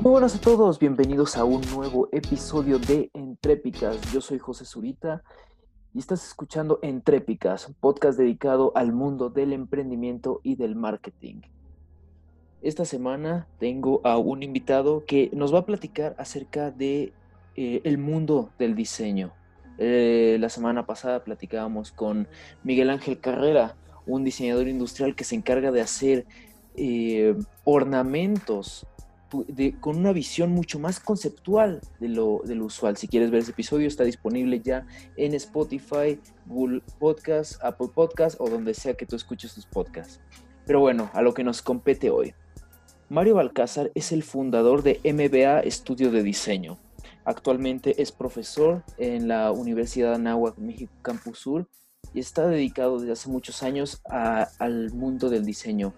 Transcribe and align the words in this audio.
Muy 0.00 0.12
buenas 0.12 0.36
a 0.36 0.40
todos, 0.40 0.78
bienvenidos 0.78 1.36
a 1.36 1.42
un 1.42 1.60
nuevo 1.74 2.08
episodio 2.12 2.78
de 2.78 3.10
Entrépicas. 3.14 4.00
Yo 4.12 4.20
soy 4.20 4.38
José 4.38 4.64
Zurita 4.64 5.24
y 5.92 5.98
estás 5.98 6.24
escuchando 6.24 6.78
Entrépicas, 6.82 7.66
un 7.66 7.74
podcast 7.74 8.16
dedicado 8.16 8.70
al 8.76 8.92
mundo 8.92 9.28
del 9.28 9.52
emprendimiento 9.52 10.40
y 10.44 10.54
del 10.54 10.76
marketing. 10.76 11.40
Esta 12.62 12.84
semana 12.84 13.48
tengo 13.58 14.00
a 14.04 14.18
un 14.18 14.44
invitado 14.44 15.04
que 15.04 15.30
nos 15.32 15.52
va 15.52 15.58
a 15.60 15.66
platicar 15.66 16.14
acerca 16.16 16.70
de 16.70 17.12
eh, 17.56 17.80
el 17.82 17.98
mundo 17.98 18.50
del 18.56 18.76
diseño. 18.76 19.32
Eh, 19.78 20.36
la 20.38 20.48
semana 20.48 20.86
pasada 20.86 21.24
platicábamos 21.24 21.90
con 21.90 22.28
Miguel 22.62 22.90
Ángel 22.90 23.18
Carrera, 23.18 23.74
un 24.06 24.22
diseñador 24.22 24.68
industrial 24.68 25.16
que 25.16 25.24
se 25.24 25.34
encarga 25.34 25.72
de 25.72 25.80
hacer 25.80 26.24
eh, 26.76 27.34
ornamentos 27.64 28.86
con 29.80 29.96
una 29.96 30.12
visión 30.12 30.52
mucho 30.52 30.78
más 30.78 31.00
conceptual 31.00 31.80
de 32.00 32.08
lo, 32.08 32.40
de 32.44 32.54
lo, 32.54 32.64
usual. 32.64 32.96
Si 32.96 33.08
quieres 33.08 33.30
ver 33.30 33.40
ese 33.40 33.50
episodio, 33.50 33.86
está 33.86 34.04
disponible 34.04 34.60
ya 34.60 34.86
en 35.16 35.34
Spotify, 35.34 36.18
Google 36.46 36.82
Podcast, 36.98 37.62
Apple 37.62 37.88
Podcast 37.94 38.40
o 38.40 38.48
donde 38.48 38.74
sea 38.74 38.94
que 38.94 39.06
tú 39.06 39.16
escuches 39.16 39.54
tus 39.54 39.66
podcasts. 39.66 40.20
Pero 40.66 40.80
bueno, 40.80 41.10
a 41.12 41.22
lo 41.22 41.34
que 41.34 41.44
nos 41.44 41.62
compete 41.62 42.10
hoy. 42.10 42.34
Mario 43.08 43.36
Balcázar 43.36 43.90
es 43.94 44.12
el 44.12 44.22
fundador 44.22 44.82
de 44.82 45.00
MBA 45.04 45.60
Estudio 45.60 46.10
de 46.10 46.22
Diseño. 46.22 46.78
Actualmente 47.24 48.00
es 48.02 48.12
profesor 48.12 48.82
en 48.98 49.28
la 49.28 49.52
Universidad 49.52 50.10
de 50.10 50.16
Anáhuac, 50.16 50.58
México 50.58 50.92
Campus 51.02 51.38
Sur, 51.38 51.68
y 52.14 52.20
está 52.20 52.46
dedicado 52.46 52.98
desde 52.98 53.12
hace 53.12 53.28
muchos 53.28 53.62
años 53.62 54.02
al 54.04 54.92
mundo 54.92 55.28
del 55.28 55.44
diseño 55.44 55.94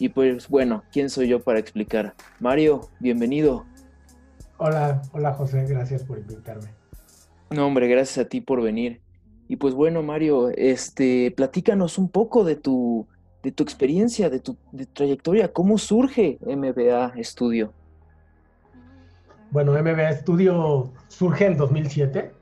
y 0.00 0.08
pues 0.08 0.48
bueno, 0.48 0.82
¿quién 0.90 1.10
soy 1.10 1.28
yo 1.28 1.40
para 1.44 1.58
explicar? 1.58 2.14
Mario, 2.40 2.88
bienvenido. 3.00 3.66
Hola, 4.56 5.02
hola 5.12 5.34
José, 5.34 5.66
gracias 5.66 6.04
por 6.04 6.18
invitarme. 6.18 6.70
No, 7.50 7.66
hombre, 7.66 7.86
gracias 7.86 8.24
a 8.24 8.28
ti 8.28 8.40
por 8.40 8.62
venir. 8.62 9.02
Y 9.46 9.56
pues 9.56 9.74
bueno, 9.74 10.02
Mario, 10.02 10.48
este, 10.48 11.30
platícanos 11.32 11.98
un 11.98 12.08
poco 12.08 12.44
de 12.44 12.56
tu, 12.56 13.06
de 13.42 13.52
tu 13.52 13.62
experiencia, 13.62 14.30
de 14.30 14.40
tu, 14.40 14.56
trayectoria. 14.94 15.52
¿Cómo 15.52 15.76
surge 15.76 16.38
MBA 16.46 17.12
Estudio? 17.16 17.74
Bueno, 19.50 19.72
MBA 19.72 20.10
Estudio 20.10 20.92
surge 21.08 21.44
en 21.44 21.58
2007. 21.58 22.32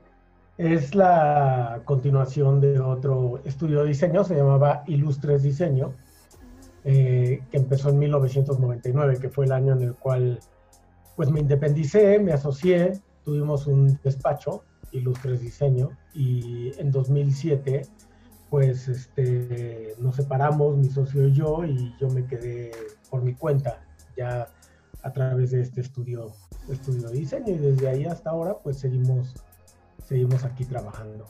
Es 0.57 0.95
la 0.95 1.81
continuación 1.83 2.61
de 2.61 2.79
otro 2.79 3.41
estudio 3.43 3.81
de 3.81 3.89
diseño, 3.89 4.23
se 4.23 4.35
llamaba 4.35 4.83
Ilustres 4.87 5.43
Diseño 5.43 5.93
eh, 6.85 7.41
que 7.51 7.57
empezó 7.57 7.89
en 7.89 7.99
1999, 7.99 9.17
que 9.19 9.29
fue 9.29 9.45
el 9.45 9.51
año 9.51 9.73
en 9.73 9.81
el 9.81 9.95
cual 9.95 10.39
pues 11.15 11.29
me 11.31 11.41
independicé, 11.41 12.19
me 12.19 12.31
asocié, 12.31 12.93
tuvimos 13.23 13.67
un 13.67 13.99
despacho, 14.03 14.63
Ilustres 14.91 15.41
Diseño, 15.41 15.91
y 16.13 16.71
en 16.79 16.91
2007 16.91 17.81
pues 18.49 18.87
este, 18.87 19.95
nos 19.99 20.15
separamos, 20.15 20.75
mi 20.77 20.89
socio 20.89 21.27
y 21.27 21.33
yo, 21.33 21.63
y 21.65 21.95
yo 21.99 22.09
me 22.09 22.25
quedé 22.25 22.71
por 23.09 23.21
mi 23.21 23.35
cuenta, 23.35 23.81
ya 24.17 24.47
a 25.03 25.13
través 25.13 25.51
de 25.51 25.61
este 25.61 25.81
estudio, 25.81 26.31
estudio 26.69 27.09
de 27.09 27.17
diseño, 27.19 27.53
y 27.53 27.57
desde 27.57 27.87
ahí 27.87 28.05
hasta 28.05 28.31
ahora 28.31 28.57
pues 28.57 28.77
seguimos, 28.77 29.35
seguimos 30.03 30.43
aquí 30.43 30.65
trabajando. 30.65 31.25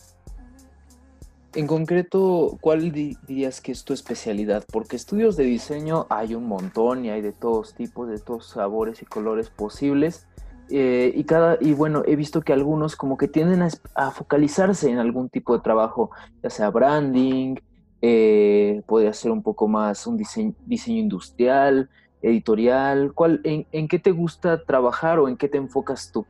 En 1.55 1.65
concreto, 1.65 2.59
¿cuál 2.61 2.91
dirías 2.91 3.59
que 3.59 3.71
es 3.71 3.83
tu 3.83 3.93
especialidad? 3.93 4.63
Porque 4.71 4.95
estudios 4.95 5.35
de 5.35 5.45
diseño 5.45 6.05
hay 6.09 6.35
un 6.35 6.45
montón 6.45 7.05
y 7.05 7.09
hay 7.09 7.21
de 7.21 7.31
todos 7.31 7.73
tipos, 7.73 8.07
de 8.07 8.19
todos 8.19 8.45
sabores 8.45 9.01
y 9.01 9.05
colores 9.05 9.49
posibles. 9.49 10.27
Eh, 10.69 11.11
y 11.15 11.23
cada 11.23 11.57
y 11.59 11.73
bueno 11.73 12.03
he 12.05 12.15
visto 12.15 12.41
que 12.41 12.53
algunos 12.53 12.95
como 12.95 13.17
que 13.17 13.27
tienden 13.27 13.67
a, 13.95 14.11
focalizarse 14.11 14.91
en 14.91 14.99
algún 14.99 15.27
tipo 15.27 15.57
de 15.57 15.63
trabajo 15.63 16.11
ya 16.43 16.51
sea 16.51 16.69
branding 16.69 17.55
eh, 18.03 18.83
puede 18.85 19.11
ser 19.15 19.31
un 19.31 19.41
poco 19.41 19.67
más 19.67 20.05
un 20.05 20.15
diseño, 20.15 20.53
diseño 20.67 20.99
industrial 20.99 21.89
editorial 22.21 23.13
¿cuál, 23.15 23.41
en, 23.45 23.65
en, 23.71 23.87
qué 23.87 23.97
te 23.97 24.11
gusta 24.11 24.63
trabajar 24.63 25.17
o 25.17 25.27
en 25.27 25.37
qué 25.37 25.47
te 25.47 25.57
enfocas 25.57 26.11
tú 26.11 26.27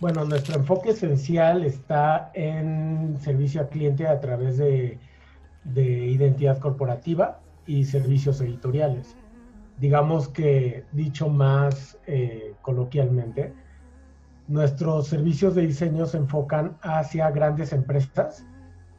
bueno, 0.00 0.24
nuestro 0.24 0.56
enfoque 0.56 0.90
esencial 0.90 1.64
está 1.64 2.30
en 2.34 3.16
servicio 3.20 3.60
al 3.60 3.68
cliente 3.68 4.06
a 4.06 4.18
través 4.20 4.56
de, 4.56 4.98
identidad 5.74 6.58
corporativa 6.58 7.40
y 7.66 7.84
servicios 7.84 8.40
editoriales. 8.40 9.16
Digamos 9.78 10.28
que, 10.28 10.84
dicho 10.92 11.28
más 11.28 11.98
eh, 12.06 12.54
coloquialmente, 12.62 13.52
nuestros 14.48 15.06
servicios 15.06 15.54
de 15.54 15.66
diseño 15.66 16.06
se 16.06 16.16
enfocan 16.16 16.76
hacia 16.82 17.30
grandes 17.30 17.72
empresas 17.72 18.44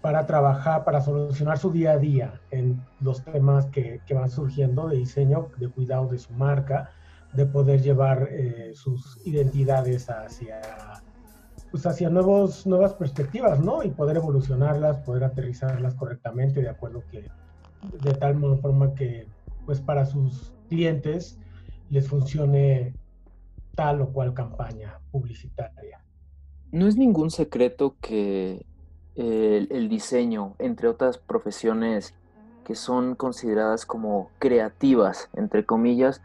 para 0.02 0.26
trabajar, 0.26 0.84
para 0.84 1.02
solucionar 1.02 1.58
su 1.58 1.72
día 1.72 1.92
a 1.92 1.98
día 1.98 2.42
en 2.52 2.82
los 3.00 3.24
temas 3.24 3.66
que, 3.68 4.02
que 4.06 4.14
van 4.14 4.30
surgiendo 4.30 4.88
de 4.88 4.98
diseño, 4.98 5.50
de 5.58 5.68
cuidado 5.68 6.08
de 6.08 6.18
su 6.18 6.34
marca, 6.34 6.92
de 7.34 7.46
poder 7.46 7.82
llevar 7.82 8.28
eh, 8.32 8.72
sus 8.74 9.20
identidades 9.26 10.10
hacia, 10.10 10.62
pues 11.72 11.86
hacia 11.86 12.10
nuevos, 12.10 12.66
nuevas 12.68 12.94
perspectivas, 12.94 13.60
¿no? 13.60 13.84
Y 13.84 13.92
poder 13.92 14.18
evolucionarlas, 14.18 14.98
poder 14.98 15.24
aterrizarlas 15.24 15.96
correctamente 15.96 16.62
de 16.62 16.70
acuerdo 16.70 17.04
que, 17.10 17.30
de 18.04 18.14
tal 18.16 18.38
forma 18.62 18.94
que, 18.94 19.28
pues 19.66 19.80
para 19.80 20.06
sus 20.06 20.52
clientes 20.68 21.38
les 21.90 22.08
funcione 22.08 22.94
tal 23.76 24.02
o 24.02 24.10
cual 24.12 24.34
campaña 24.34 25.00
publicitaria. 25.12 26.04
No 26.72 26.88
es 26.88 26.98
ningún 26.98 27.32
secreto 27.32 27.96
que 28.02 28.66
el, 29.16 29.68
el 29.72 29.90
diseño, 29.90 30.56
entre 30.60 30.88
otras 30.88 31.18
profesiones 31.18 32.14
que 32.66 32.76
son 32.76 33.16
consideradas 33.16 33.86
como 33.86 34.30
creativas, 34.40 35.30
entre 35.34 35.66
comillas, 35.66 36.22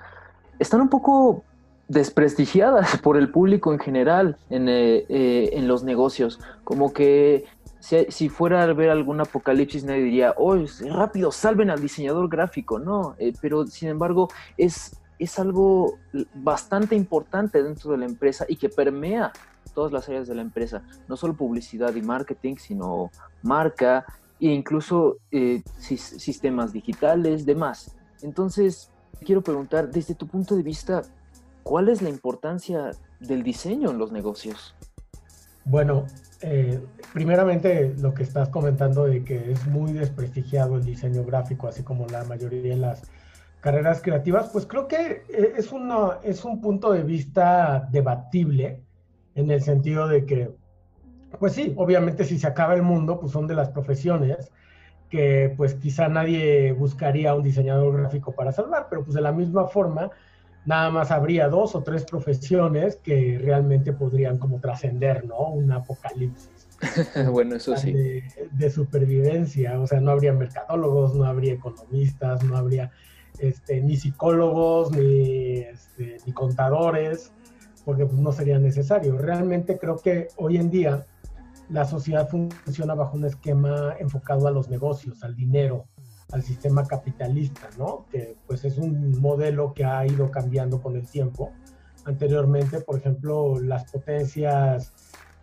están 0.59 0.81
un 0.81 0.89
poco 0.89 1.44
desprestigiadas 1.89 2.99
por 3.03 3.17
el 3.17 3.31
público 3.31 3.72
en 3.72 3.78
general 3.78 4.37
en, 4.50 4.69
eh, 4.69 5.05
eh, 5.09 5.50
en 5.53 5.69
los 5.69 5.84
negocios. 5.84 6.41
Como 6.65 6.93
que 6.93 7.44
si, 7.81 8.28
fuera 8.28 8.65
a 8.65 8.72
ver 8.72 8.91
algún 8.91 9.21
apocalipsis 9.21 9.84
nadie 9.84 10.03
diría, 10.03 10.34
oh, 10.37 10.56
rápido, 10.91 11.31
salven 11.31 11.71
al 11.71 11.81
diseñador 11.81 12.28
gráfico, 12.28 12.81
no, 12.81 13.15
eh, 13.19 13.33
pero 13.41 13.65
sin 13.66 13.89
embargo 13.89 14.28
es, 14.56 15.00
es 15.21 15.39
algo 15.39 15.99
bastante 16.34 16.97
importante 16.97 17.62
dentro 17.62 17.93
de 17.93 17.99
la 17.99 18.06
empresa 18.06 18.45
y 18.49 18.56
que 18.56 18.69
permea 18.69 19.33
todas 19.72 19.93
las 19.93 20.09
áreas 20.09 20.27
de 20.27 20.34
la 20.34 20.43
empresa, 20.43 20.83
no 21.06 21.16
solo 21.16 21.34
publicidad 21.34 21.95
y 21.95 22.03
marketing, 22.03 22.56
sino 22.56 23.11
marca 23.43 24.05
e 24.41 24.49
incluso 24.49 25.19
sistemas 25.78 26.72
digitales, 26.72 27.47
demás. 27.47 27.95
Entonces, 28.22 28.91
quiero 29.25 29.43
preguntar, 29.43 29.91
desde 29.91 30.15
tu 30.15 30.27
punto 30.27 30.56
de 30.56 30.62
vista, 30.62 31.03
¿cuál 31.62 31.88
es 31.88 32.03
la 32.03 32.09
importancia 32.09 32.91
del 33.21 33.43
diseño 33.43 33.91
en 33.91 33.99
los 33.99 34.12
negocios? 34.12 34.75
Bueno, 35.65 36.06
eh, 36.43 36.81
primeramente 37.12 37.94
lo 37.99 38.15
que 38.15 38.22
estás 38.22 38.50
comentando 38.50 39.04
de 39.04 39.25
que 39.25 39.53
es 39.53 39.66
muy 39.66 39.93
desprestigiado 39.93 40.77
el 40.77 40.84
diseño 40.84 41.25
gráfico, 41.25 41.66
así 41.66 41.82
como 41.82 42.06
la 42.06 42.25
mayoría 42.25 42.62
de 42.62 42.77
las 42.77 43.03
carreras 43.60 44.00
creativas, 44.00 44.50
pues 44.53 44.66
creo 44.66 44.87
que 44.87 45.25
eh, 45.28 45.54
es, 45.56 45.72
una, 45.72 46.19
es 46.22 46.44
un 46.44 46.60
punto 46.60 46.93
de 46.93 47.03
vista 47.03 47.88
debatible 47.91 48.81
en 49.34 49.50
el 49.50 49.60
sentido 49.62 50.06
de 50.06 50.25
que, 50.25 50.54
pues 51.41 51.54
sí, 51.54 51.75
obviamente 51.77 52.25
si 52.25 52.38
se 52.38 52.47
acaba 52.47 52.75
el 52.75 52.83
mundo, 52.83 53.19
pues 53.19 53.33
son 53.33 53.47
de 53.47 53.54
las 53.54 53.71
profesiones 53.71 54.53
que 55.11 55.55
pues 55.57 55.75
quizá 55.75 56.09
nadie 56.09 56.73
buscaría 56.73 57.35
un 57.35 57.43
diseñador 57.43 57.99
gráfico 57.99 58.33
para 58.33 58.53
salvar, 58.53 58.87
pero 58.91 59.05
pues 59.05 59.15
de 59.15 59.21
la 59.21 59.33
misma 59.33 59.67
forma, 59.69 60.11
nada 60.65 60.91
más 60.91 61.11
habría 61.11 61.49
dos 61.49 61.75
o 61.75 61.83
tres 61.83 62.05
profesiones 62.05 62.97
que 62.97 63.39
realmente 63.41 63.93
podrían 63.93 64.39
como 64.39 64.61
trascender, 64.61 65.25
¿no? 65.25 65.51
Un 65.51 65.71
apocalipsis. 65.73 66.51
bueno, 67.33 67.57
eso 67.57 67.77
sí. 67.77 67.95
De, 68.51 68.71
supervivencia, 68.71 69.81
o 69.81 69.87
sea, 69.87 70.01
no 70.01 70.11
habría 70.11 70.33
mercadólogos, 70.33 71.15
no 71.15 71.25
habría 71.25 71.55
economistas, 71.55 72.43
no 72.45 72.57
habría 72.57 72.91
este, 73.39 73.81
ni 73.81 73.97
psicólogos, 73.97 74.93
ni, 74.93 75.61
este, 75.61 76.19
ni 76.27 76.33
contadores, 76.33 77.33
porque 77.85 78.05
pues, 78.05 78.19
no 78.19 78.33
sería 78.33 78.59
necesario. 78.59 79.17
Realmente 79.17 79.79
creo 79.79 79.97
que 79.97 80.29
hoy 80.37 80.57
en 80.57 80.71
día 80.71 81.07
la 81.68 81.84
sociedad 81.84 82.28
funciona 82.28 82.95
bajo 82.95 83.16
un 83.16 83.24
esquema 83.24 83.95
enfocado 83.98 84.47
a 84.47 84.51
los 84.51 84.68
negocios, 84.68 85.22
al 85.22 85.34
dinero, 85.34 85.86
al 86.33 86.42
sistema 86.42 86.84
capitalista, 86.84 87.68
¿no? 87.78 88.07
Que 88.10 88.36
pues 88.47 88.65
es 88.65 88.78
un 88.78 89.21
modelo 89.21 89.74
que 89.74 89.84
ha 89.84 90.07
ido 90.07 90.30
cambiando 90.30 90.80
con 90.80 90.97
el 90.97 91.09
tiempo. 91.09 91.53
Anteriormente, 92.04 92.80
por 92.80 92.98
ejemplo, 92.98 93.60
las 93.60 93.91
potencias, 93.91 94.92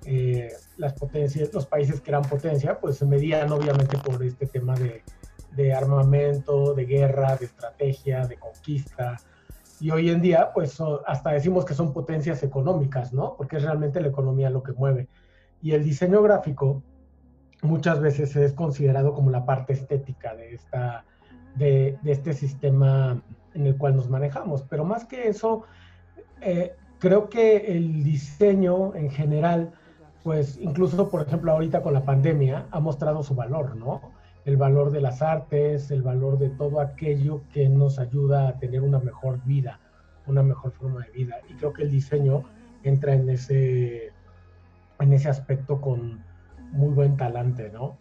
eh, 0.05 0.49
las 0.77 0.93
potencias, 0.93 1.53
los 1.53 1.65
países 1.65 1.99
que 2.01 2.11
eran 2.11 2.23
potencia, 2.23 2.79
pues 2.79 2.97
se 2.97 3.05
medían 3.05 3.51
obviamente 3.51 3.97
por 3.97 4.23
este 4.23 4.47
tema 4.47 4.75
de, 4.75 5.03
de 5.55 5.73
armamento, 5.73 6.73
de 6.73 6.85
guerra, 6.85 7.35
de 7.35 7.45
estrategia, 7.45 8.25
de 8.27 8.37
conquista. 8.37 9.17
Y 9.79 9.91
hoy 9.91 10.09
en 10.09 10.21
día, 10.21 10.51
pues 10.53 10.77
hasta 11.05 11.31
decimos 11.31 11.65
que 11.65 11.73
son 11.73 11.91
potencias 11.91 12.43
económicas, 12.43 13.11
¿no? 13.11 13.35
Porque 13.35 13.57
es 13.57 13.63
realmente 13.63 13.99
la 13.99 14.07
economía 14.07 14.49
lo 14.49 14.63
que 14.63 14.71
mueve. 14.71 15.09
Y 15.63 15.71
el 15.71 15.83
diseño 15.85 16.21
gráfico 16.21 16.83
muchas 17.61 18.01
veces 18.01 18.35
es 18.35 18.51
considerado 18.51 19.13
como 19.13 19.31
la 19.31 19.45
parte 19.45 19.71
estética 19.71 20.35
de, 20.35 20.53
esta, 20.53 21.05
de, 21.55 21.97
este 22.03 22.33
sistema 22.33 23.21
en 23.53 23.65
el 23.65 23.77
cual 23.77 23.95
nos 23.95 24.09
manejamos. 24.09 24.63
Pero 24.63 24.83
más 24.83 25.05
que 25.05 25.29
eso, 25.29 25.63
eh, 26.41 26.75
creo 26.99 27.29
que 27.29 27.77
el 27.77 28.03
diseño 28.03 28.93
en 28.93 29.09
general, 29.09 29.71
pues 30.21 30.59
incluso, 30.59 31.09
por 31.09 31.25
ejemplo, 31.25 31.53
ahorita 31.53 31.81
con 31.81 31.93
la 31.93 32.03
pandemia, 32.03 32.67
ha 32.69 32.81
mostrado 32.81 33.23
su 33.23 33.33
valor, 33.33 33.77
¿no? 33.77 34.01
El 34.43 34.57
valor 34.57 34.91
de 34.91 34.99
las 34.99 35.21
artes, 35.21 35.91
el 35.91 36.01
valor 36.01 36.39
de 36.39 36.49
todo 36.49 36.81
aquello 36.81 37.43
que 37.53 37.69
nos 37.69 37.99
ayuda 37.99 38.49
a 38.49 38.59
tener 38.59 38.81
una 38.81 38.99
mejor 38.99 39.41
vida, 39.45 39.79
una 40.27 40.43
mejor 40.43 40.73
forma 40.73 41.05
de 41.05 41.11
vida. 41.11 41.37
Y 41.49 41.53
creo 41.53 41.71
que 41.71 41.83
el 41.83 41.89
diseño 41.89 42.43
entra 42.83 43.13
en 43.13 43.29
ese, 43.29 44.11
en 45.03 45.13
ese 45.13 45.29
aspecto 45.29 45.79
con, 45.79 46.23
muy 46.73 46.89
buen 46.89 47.15
talante, 47.15 47.69
¿no? 47.71 47.97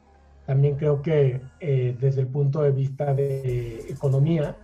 También 0.47 0.77
creo 0.77 1.03
que 1.03 1.41
eh, 1.61 1.97
desde 2.01 2.23
el 2.23 2.27
punto 2.27 2.63
de 2.63 2.73
vista 2.73 3.15
de 3.15 3.79
economía, 3.89 4.57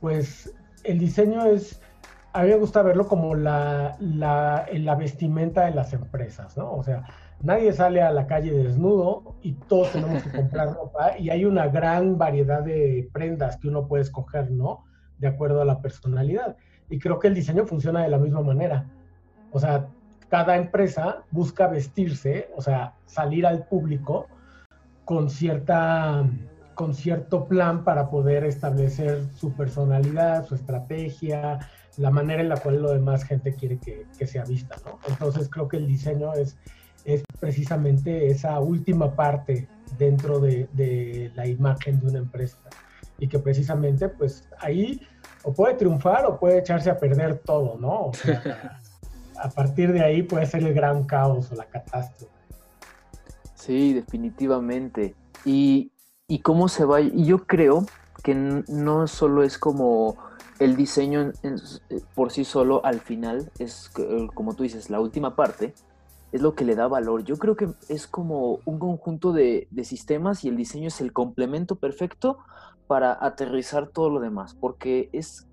pues 0.00 0.54
el 0.84 0.98
diseño 0.98 1.44
es, 1.46 1.80
a 2.32 2.42
mí 2.42 2.50
me 2.50 2.56
gusta 2.56 2.82
verlo 2.82 3.08
como 3.08 3.34
la, 3.34 3.96
la, 3.98 4.66
la 4.72 4.94
vestimenta 4.94 5.64
de 5.64 5.72
las 5.72 5.92
empresas, 5.92 6.56
¿no? 6.56 6.72
O 6.72 6.84
sea, 6.84 7.04
nadie 7.42 7.72
sale 7.72 8.00
a 8.00 8.12
la 8.12 8.26
calle 8.26 8.52
desnudo 8.52 9.34
y 9.42 9.52
todos 9.52 9.92
tenemos 9.92 10.22
que 10.22 10.30
comprar 10.30 10.74
ropa 10.74 11.18
y 11.18 11.30
hay 11.30 11.44
una 11.44 11.66
gran 11.66 12.16
variedad 12.16 12.62
de 12.62 13.08
prendas 13.12 13.56
que 13.56 13.68
uno 13.68 13.88
puede 13.88 14.02
escoger, 14.02 14.50
¿no? 14.52 14.84
De 15.18 15.26
acuerdo 15.26 15.62
a 15.62 15.64
la 15.64 15.80
personalidad. 15.80 16.56
Y 16.90 17.00
creo 17.00 17.18
que 17.18 17.26
el 17.26 17.34
diseño 17.34 17.66
funciona 17.66 18.02
de 18.02 18.08
la 18.08 18.18
misma 18.18 18.40
manera. 18.40 18.86
O 19.50 19.58
sea, 19.58 19.88
cada 20.28 20.56
empresa 20.56 21.22
busca 21.30 21.66
vestirse, 21.66 22.50
o 22.56 22.62
sea, 22.62 22.94
salir 23.06 23.46
al 23.46 23.66
público 23.66 24.28
con 25.04 25.30
cierta 25.30 26.24
con 26.74 26.94
cierto 26.94 27.48
plan 27.48 27.82
para 27.82 28.08
poder 28.08 28.44
establecer 28.44 29.24
su 29.34 29.52
personalidad, 29.52 30.46
su 30.46 30.54
estrategia, 30.54 31.58
la 31.96 32.10
manera 32.10 32.40
en 32.40 32.48
la 32.48 32.56
cual 32.56 32.80
lo 32.80 32.92
demás 32.92 33.24
gente 33.24 33.52
quiere 33.54 33.78
que, 33.78 34.26
sea 34.28 34.44
vista, 34.44 34.76
¿no? 34.84 35.00
Entonces 35.08 35.48
creo 35.50 35.66
que 35.66 35.78
el 35.78 35.88
diseño 35.88 36.34
es, 36.34 36.56
es 37.04 37.24
precisamente 37.40 38.28
esa 38.28 38.60
última 38.60 39.16
parte 39.16 39.66
dentro 39.98 40.38
de, 40.38 41.32
la 41.34 41.48
imagen 41.48 41.98
de 41.98 42.06
una 42.06 42.18
empresa 42.18 42.58
y 43.18 43.26
que 43.26 43.40
precisamente 43.40 44.08
pues 44.08 44.48
ahí 44.60 45.00
o 45.42 45.52
puede 45.52 45.74
triunfar 45.74 46.26
o 46.26 46.38
puede 46.38 46.60
echarse 46.60 46.90
a 46.90 46.96
perder 46.96 47.38
todo, 47.38 47.76
¿no? 47.76 47.92
O 48.02 48.12
a 49.40 49.50
partir 49.50 49.92
de 49.92 50.02
ahí 50.02 50.22
puede 50.22 50.46
ser 50.46 50.64
el 50.64 50.74
gran 50.74 51.04
caos 51.04 51.50
o 51.52 51.54
la 51.54 51.66
catástrofe. 51.66 52.32
Sí, 53.54 53.92
definitivamente. 53.92 55.14
Y, 55.44 55.92
cómo 56.42 56.68
se 56.68 56.84
va, 56.84 57.00
y 57.00 57.24
yo 57.24 57.46
creo 57.46 57.86
que 58.22 58.34
no 58.34 59.06
solo 59.06 59.42
es 59.42 59.58
como 59.58 60.16
el 60.58 60.76
diseño 60.76 61.32
por 62.14 62.30
sí 62.30 62.44
solo 62.44 62.84
al 62.84 63.00
final, 63.00 63.50
es 63.58 63.90
como 64.34 64.54
tú 64.54 64.62
dices, 64.62 64.90
la 64.90 65.00
última 65.00 65.34
parte, 65.36 65.74
es 66.30 66.42
lo 66.42 66.54
que 66.54 66.64
le 66.64 66.74
da 66.74 66.88
valor. 66.88 67.24
Yo 67.24 67.38
creo 67.38 67.56
que 67.56 67.68
es 67.88 68.06
como 68.06 68.60
un 68.64 68.78
conjunto 68.78 69.32
de, 69.32 69.66
de, 69.70 69.84
sistemas 69.84 70.44
y 70.44 70.48
el 70.48 70.56
diseño 70.56 70.88
es 70.88 71.00
el 71.00 71.12
complemento 71.12 71.76
perfecto 71.76 72.38
para 72.86 73.16
aterrizar 73.20 73.88
todo 73.88 74.10
lo 74.10 74.20
demás, 74.20 74.54
porque 74.54 75.08
es 75.12 75.47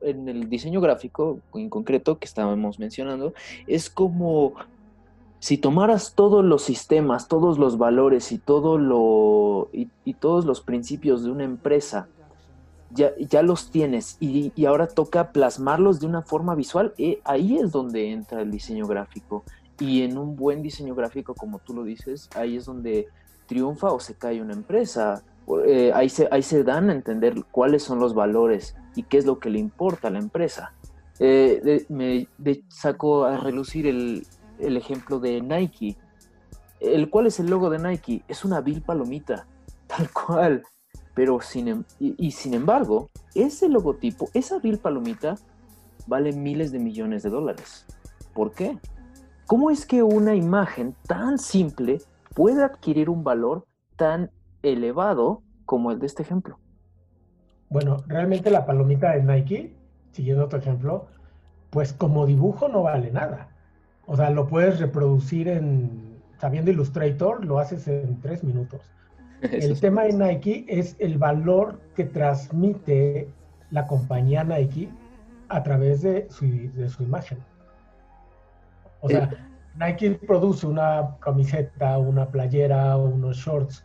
en 0.00 0.28
el 0.28 0.48
diseño 0.48 0.80
gráfico 0.80 1.38
en 1.54 1.70
concreto 1.70 2.18
que 2.18 2.26
estábamos 2.26 2.78
mencionando, 2.78 3.34
es 3.66 3.90
como 3.90 4.54
si 5.40 5.56
tomaras 5.56 6.12
todos 6.14 6.44
los 6.44 6.62
sistemas, 6.62 7.26
todos 7.26 7.58
los 7.58 7.78
valores 7.78 8.30
y, 8.30 8.38
todo 8.38 8.76
lo, 8.76 9.70
y, 9.72 10.14
todos 10.14 10.44
los 10.44 10.60
principios 10.60 11.24
de 11.24 11.30
una 11.30 11.44
empresa, 11.44 12.08
ya, 12.90 13.12
ya 13.18 13.42
los 13.42 13.70
tienes 13.70 14.18
y, 14.20 14.52
ahora 14.66 14.86
toca 14.86 15.32
plasmarlos 15.32 15.98
de 15.98 16.06
una 16.06 16.20
forma 16.22 16.54
visual, 16.54 16.92
eh, 16.98 17.20
ahí 17.24 17.56
es 17.58 17.72
donde 17.72 18.12
entra 18.12 18.42
el 18.42 18.50
diseño 18.50 18.86
gráfico. 18.86 19.44
Y 19.78 20.02
en 20.02 20.18
un 20.18 20.36
buen 20.36 20.60
diseño 20.60 20.94
gráfico, 20.94 21.34
como 21.34 21.58
tú 21.58 21.72
lo 21.72 21.84
dices, 21.84 22.28
ahí 22.34 22.56
es 22.58 22.66
donde 22.66 23.08
triunfa 23.46 23.90
o 23.90 23.98
se 23.98 24.14
cae 24.14 24.42
una 24.42 24.52
empresa. 24.52 25.22
Eh, 25.66 25.90
ahí, 25.94 26.10
se, 26.10 26.28
ahí 26.30 26.42
se 26.42 26.62
dan 26.64 26.90
a 26.90 26.92
entender 26.92 27.44
cuáles 27.50 27.82
son 27.82 27.98
los 27.98 28.12
valores 28.12 28.76
y 28.94 29.04
qué 29.04 29.18
es 29.18 29.26
lo 29.26 29.38
que 29.38 29.50
le 29.50 29.58
importa 29.58 30.08
a 30.08 30.10
la 30.10 30.18
empresa. 30.18 30.74
Eh, 31.18 31.84
me 31.90 32.26
saco 32.68 33.24
a 33.24 33.36
relucir 33.36 33.86
el, 33.86 34.26
ejemplo 34.58 35.20
de 35.20 35.40
Nike. 35.40 35.96
El 36.80 37.10
cual 37.10 37.26
es 37.26 37.38
el 37.40 37.48
logo 37.48 37.68
de 37.68 37.78
Nike? 37.78 38.24
Es 38.26 38.44
una 38.44 38.62
vil 38.62 38.80
palomita, 38.82 39.46
tal 39.86 40.10
cual. 40.10 40.62
Pero 41.14 41.40
sin, 41.40 41.68
em, 41.68 41.84
y, 41.98 42.30
sin 42.30 42.54
embargo, 42.54 43.10
ese 43.34 43.68
logotipo, 43.68 44.30
esa 44.32 44.58
vil 44.58 44.78
palomita, 44.78 45.34
vale 46.06 46.32
miles 46.32 46.72
de 46.72 46.78
millones 46.78 47.22
de 47.22 47.30
dólares. 47.30 47.84
¿Por 48.32 48.52
qué? 48.52 48.78
¿Cómo 49.46 49.70
es 49.70 49.84
que 49.84 50.02
una 50.02 50.34
imagen 50.34 50.94
tan 51.06 51.38
simple 51.38 52.00
puede 52.34 52.62
adquirir 52.62 53.10
un 53.10 53.24
valor 53.24 53.66
tan 53.96 54.30
elevado 54.62 55.42
como 55.66 55.90
el 55.90 55.98
de 55.98 56.06
este 56.06 56.22
ejemplo? 56.22 56.58
Bueno, 57.70 58.02
realmente 58.08 58.50
la 58.50 58.66
palomita 58.66 59.12
de 59.12 59.22
Nike, 59.22 59.72
siguiendo 60.10 60.44
otro 60.44 60.58
ejemplo, 60.58 61.06
pues 61.70 61.92
como 61.92 62.26
dibujo 62.26 62.68
no 62.68 62.82
vale 62.82 63.12
nada. 63.12 63.48
O 64.06 64.16
sea, 64.16 64.30
lo 64.30 64.48
puedes 64.48 64.80
reproducir 64.80 65.46
en, 65.46 66.20
sabiendo 66.38 66.72
Illustrator, 66.72 67.44
lo 67.44 67.60
haces 67.60 67.86
en 67.86 68.20
tres 68.20 68.42
minutos. 68.42 68.80
el 69.42 69.78
tema 69.80 70.02
de 70.02 70.12
Nike 70.12 70.66
es 70.68 70.96
el 70.98 71.16
valor 71.16 71.78
que 71.94 72.04
transmite 72.04 73.28
la 73.70 73.86
compañía 73.86 74.42
Nike 74.42 74.90
a 75.48 75.62
través 75.62 76.02
de 76.02 76.26
su, 76.28 76.46
de 76.74 76.88
su 76.88 77.04
imagen. 77.04 77.38
O 79.00 79.08
sea, 79.08 79.30
eh. 79.32 79.36
Nike 79.76 80.10
produce 80.26 80.66
una 80.66 81.16
camiseta, 81.20 81.98
una 81.98 82.26
playera, 82.26 82.96
unos 82.96 83.36
shorts 83.36 83.84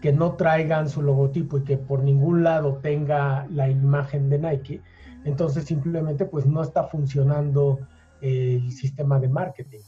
que 0.00 0.12
no 0.12 0.34
traigan 0.34 0.88
su 0.88 1.02
logotipo 1.02 1.58
y 1.58 1.62
que 1.62 1.76
por 1.76 2.02
ningún 2.02 2.44
lado 2.44 2.78
tenga 2.82 3.46
la 3.50 3.68
imagen 3.70 4.28
de 4.28 4.38
Nike, 4.38 4.82
entonces 5.24 5.64
simplemente 5.64 6.26
pues 6.26 6.46
no 6.46 6.62
está 6.62 6.84
funcionando 6.84 7.80
el 8.20 8.70
sistema 8.72 9.18
de 9.18 9.28
marketing. 9.28 9.80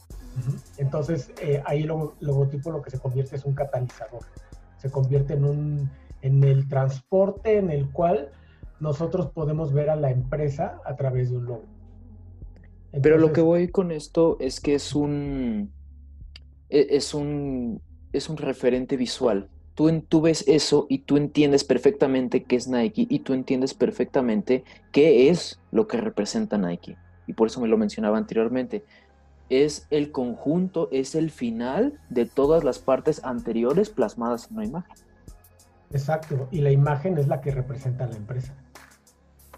Entonces 0.77 1.31
eh, 1.41 1.61
ahí 1.65 1.83
el 1.83 1.87
logotipo 2.19 2.71
lo 2.71 2.81
que 2.81 2.91
se 2.91 2.99
convierte 2.99 3.35
es 3.35 3.45
un 3.45 3.53
catalizador, 3.53 4.21
se 4.77 4.89
convierte 4.89 5.33
en, 5.33 5.45
un, 5.45 5.89
en 6.21 6.43
el 6.43 6.67
transporte 6.67 7.57
en 7.57 7.69
el 7.69 7.89
cual 7.91 8.31
nosotros 8.79 9.27
podemos 9.27 9.73
ver 9.73 9.89
a 9.89 9.95
la 9.95 10.09
empresa 10.09 10.79
a 10.85 10.95
través 10.95 11.29
de 11.29 11.37
un 11.37 11.45
logo. 11.45 11.65
Pero 13.03 13.17
lo 13.17 13.31
que 13.33 13.41
voy 13.41 13.67
con 13.67 13.91
esto 13.91 14.37
es 14.39 14.59
que 14.59 14.73
es 14.73 14.95
un, 14.95 15.71
e, 16.69 16.87
es 16.91 17.13
un, 17.13 17.81
es 18.13 18.29
un 18.29 18.37
referente 18.37 18.97
visual 18.97 19.49
tú, 20.07 20.21
ves 20.21 20.43
eso 20.47 20.87
y 20.89 20.99
tú 20.99 21.15
entiendes 21.15 21.63
perfectamente 21.63 22.43
qué 22.43 22.57
es 22.57 22.67
Nike 22.67 23.07
y 23.09 23.19
tú 23.19 23.33
entiendes 23.33 23.73
perfectamente 23.73 24.65
qué 24.91 25.29
es 25.29 25.59
lo 25.71 25.87
que 25.87 25.97
representa 25.97 26.57
Nike. 26.57 26.97
Y 27.27 27.33
por 27.33 27.47
eso 27.47 27.61
me 27.61 27.67
lo 27.67 27.77
mencionaba 27.77 28.17
anteriormente. 28.17 28.83
Es 29.49 29.87
el 29.89 30.11
conjunto, 30.11 30.89
es 30.91 31.15
el 31.15 31.31
final 31.31 31.99
de 32.09 32.25
todas 32.25 32.63
las 32.63 32.79
partes 32.79 33.23
anteriores 33.23 33.89
plasmadas 33.89 34.49
en 34.49 34.57
una 34.57 34.65
imagen. 34.65 34.95
Exacto, 35.91 36.47
y 36.51 36.59
la 36.59 36.71
imagen 36.71 37.17
es 37.17 37.27
la 37.27 37.39
que 37.39 37.51
representa 37.51 38.05
la 38.05 38.15
empresa. 38.15 38.53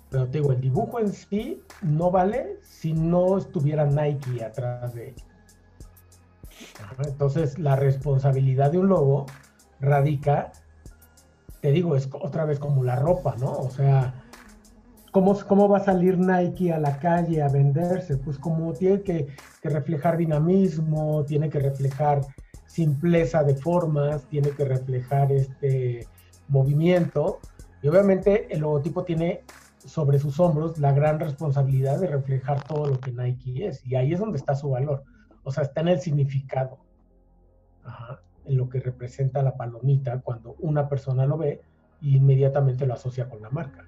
Pero 0.09 0.27
te 0.27 0.37
digo, 0.37 0.51
el 0.51 0.61
dibujo 0.61 0.99
en 0.99 1.11
sí 1.11 1.61
no 1.81 2.11
vale 2.11 2.59
si 2.61 2.93
no 2.93 3.37
estuviera 3.37 3.85
Nike 3.85 4.43
atrás 4.43 4.93
de 4.93 5.09
él. 5.09 5.15
Entonces, 7.05 7.57
la 7.57 7.75
responsabilidad 7.75 8.71
de 8.71 8.77
un 8.77 8.89
logo 8.89 9.25
radica, 9.81 10.51
te 11.61 11.71
digo, 11.71 11.95
es 11.95 12.09
otra 12.11 12.45
vez 12.45 12.59
como 12.59 12.83
la 12.83 12.95
ropa, 12.95 13.35
¿no? 13.39 13.51
O 13.51 13.69
sea, 13.69 14.13
¿cómo, 15.11 15.37
cómo 15.47 15.69
va 15.69 15.77
a 15.77 15.83
salir 15.83 16.17
Nike 16.17 16.73
a 16.73 16.79
la 16.79 16.97
calle 16.97 17.41
a 17.41 17.49
venderse? 17.49 18.17
Pues 18.17 18.37
como 18.37 18.73
tiene 18.73 19.01
que, 19.01 19.27
reflejar 19.63 20.17
dinamismo, 20.17 21.23
tiene 21.25 21.49
que 21.49 21.59
reflejar 21.59 22.21
simpleza 22.65 23.43
de 23.43 23.55
formas, 23.55 24.23
tiene 24.27 24.49
que 24.51 24.65
reflejar 24.65 25.31
este 25.31 26.07
movimiento. 26.47 27.39
Y 27.83 27.87
obviamente 27.87 28.47
el 28.53 28.61
logotipo 28.61 29.03
tiene 29.03 29.43
sobre 29.77 30.19
sus 30.19 30.39
hombros 30.39 30.79
la 30.79 30.91
gran 30.93 31.19
responsabilidad 31.19 31.99
de 31.99 32.07
reflejar 32.07 32.63
todo 32.63 32.87
lo 32.87 32.99
que 32.99 33.11
Nike 33.11 33.67
es. 33.67 33.85
Y 33.85 33.95
ahí 33.95 34.13
es 34.13 34.19
donde 34.19 34.37
está 34.37 34.55
su 34.55 34.69
valor. 34.69 35.03
O 35.43 35.51
sea, 35.51 35.63
está 35.63 35.81
en 35.81 35.89
el 35.89 35.99
significado. 35.99 36.77
Ajá 37.83 38.19
en 38.45 38.57
lo 38.57 38.69
que 38.69 38.79
representa 38.79 39.43
la 39.43 39.55
palomita 39.55 40.21
cuando 40.21 40.55
una 40.59 40.89
persona 40.89 41.25
lo 41.25 41.37
ve 41.37 41.61
e 42.01 42.07
inmediatamente 42.07 42.85
lo 42.85 42.93
asocia 42.93 43.29
con 43.29 43.41
la 43.41 43.49
marca. 43.49 43.85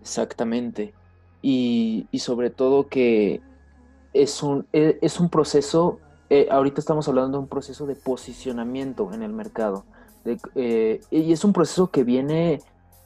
Exactamente. 0.00 0.94
y, 1.42 2.06
sobre 2.18 2.50
todo 2.50 2.88
que 2.88 3.40
es 4.12 4.42
un, 4.42 4.66
e, 4.72 4.98
es 5.02 5.20
un 5.20 5.28
proceso, 5.28 5.98
eh, 6.28 6.48
ahorita 6.50 6.80
estamos 6.80 7.08
hablando 7.08 7.38
de 7.38 7.42
un 7.42 7.48
proceso 7.48 7.86
de 7.86 7.94
posicionamiento 7.94 9.12
en 9.12 9.22
el 9.22 9.32
mercado. 9.32 9.84
Eh, 10.54 11.00
y 11.10 11.32
es 11.32 11.44
un 11.44 11.52
proceso 11.52 11.90
que 11.90 12.04
viene 12.04 12.60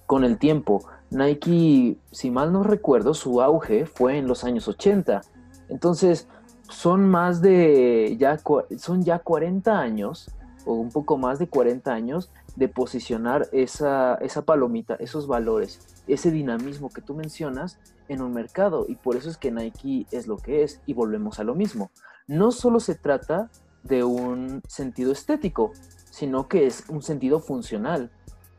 con 0.06 0.24
el 0.24 0.38
tiempo. 0.38 0.84
Nike, 1.10 1.96
si 2.10 2.30
mal 2.30 2.52
no 2.52 2.62
recuerdo, 2.62 3.14
su 3.14 3.40
auge 3.40 3.86
fue 3.86 4.18
en 4.18 4.26
los 4.26 4.44
años 4.44 4.66
80. 4.66 5.22
Entonces, 5.68 6.28
son 6.68 7.08
más 7.08 7.40
de, 7.40 8.16
ya, 8.18 8.38
son 8.78 9.04
ya 9.04 9.18
40 9.18 9.78
años, 9.78 10.30
o 10.64 10.74
un 10.74 10.90
poco 10.90 11.18
más 11.18 11.38
de 11.38 11.48
40 11.48 11.92
años, 11.92 12.30
de 12.56 12.68
posicionar 12.68 13.48
esa, 13.52 14.14
esa 14.16 14.42
palomita, 14.42 14.94
esos 14.94 15.26
valores, 15.26 15.80
ese 16.06 16.30
dinamismo 16.30 16.88
que 16.88 17.02
tú 17.02 17.14
mencionas 17.14 17.78
en 18.08 18.22
un 18.22 18.32
mercado. 18.32 18.86
Y 18.88 18.96
por 18.96 19.16
eso 19.16 19.28
es 19.28 19.36
que 19.36 19.50
Nike 19.50 20.06
es 20.10 20.26
lo 20.26 20.36
que 20.36 20.62
es. 20.62 20.80
Y 20.86 20.94
volvemos 20.94 21.38
a 21.40 21.44
lo 21.44 21.54
mismo. 21.54 21.90
No 22.26 22.52
solo 22.52 22.80
se 22.80 22.94
trata 22.94 23.50
de 23.82 24.04
un 24.04 24.62
sentido 24.68 25.12
estético, 25.12 25.72
sino 26.10 26.48
que 26.48 26.66
es 26.66 26.84
un 26.88 27.02
sentido 27.02 27.40
funcional 27.40 28.10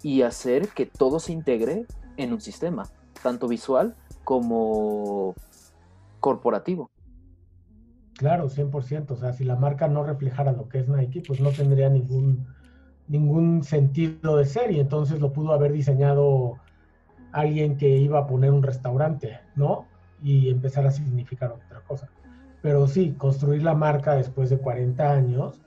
y 0.03 0.21
hacer 0.21 0.69
que 0.69 0.85
todo 0.85 1.19
se 1.19 1.31
integre 1.31 1.85
en 2.17 2.33
un 2.33 2.41
sistema, 2.41 2.83
tanto 3.23 3.47
visual 3.47 3.95
como 4.23 5.35
corporativo. 6.19 6.91
Claro, 8.17 8.49
100%. 8.49 9.11
O 9.11 9.17
sea, 9.17 9.33
si 9.33 9.43
la 9.43 9.55
marca 9.55 9.87
no 9.87 10.03
reflejara 10.03 10.51
lo 10.51 10.69
que 10.69 10.79
es 10.79 10.87
Nike, 10.87 11.21
pues 11.25 11.39
no 11.39 11.49
tendría 11.49 11.89
ningún, 11.89 12.45
ningún 13.07 13.63
sentido 13.63 14.37
de 14.37 14.45
ser 14.45 14.71
y 14.71 14.79
entonces 14.79 15.19
lo 15.19 15.33
pudo 15.33 15.53
haber 15.53 15.71
diseñado 15.71 16.57
alguien 17.31 17.77
que 17.77 17.89
iba 17.97 18.19
a 18.19 18.27
poner 18.27 18.51
un 18.51 18.63
restaurante, 18.63 19.39
¿no? 19.55 19.85
Y 20.23 20.49
empezar 20.49 20.87
a 20.87 20.91
significar 20.91 21.51
otra 21.51 21.81
cosa. 21.81 22.07
Pero 22.61 22.87
sí, 22.87 23.13
construir 23.17 23.61
la 23.61 23.75
marca 23.75 24.15
después 24.15 24.49
de 24.49 24.57
40 24.57 25.11
años, 25.11 25.59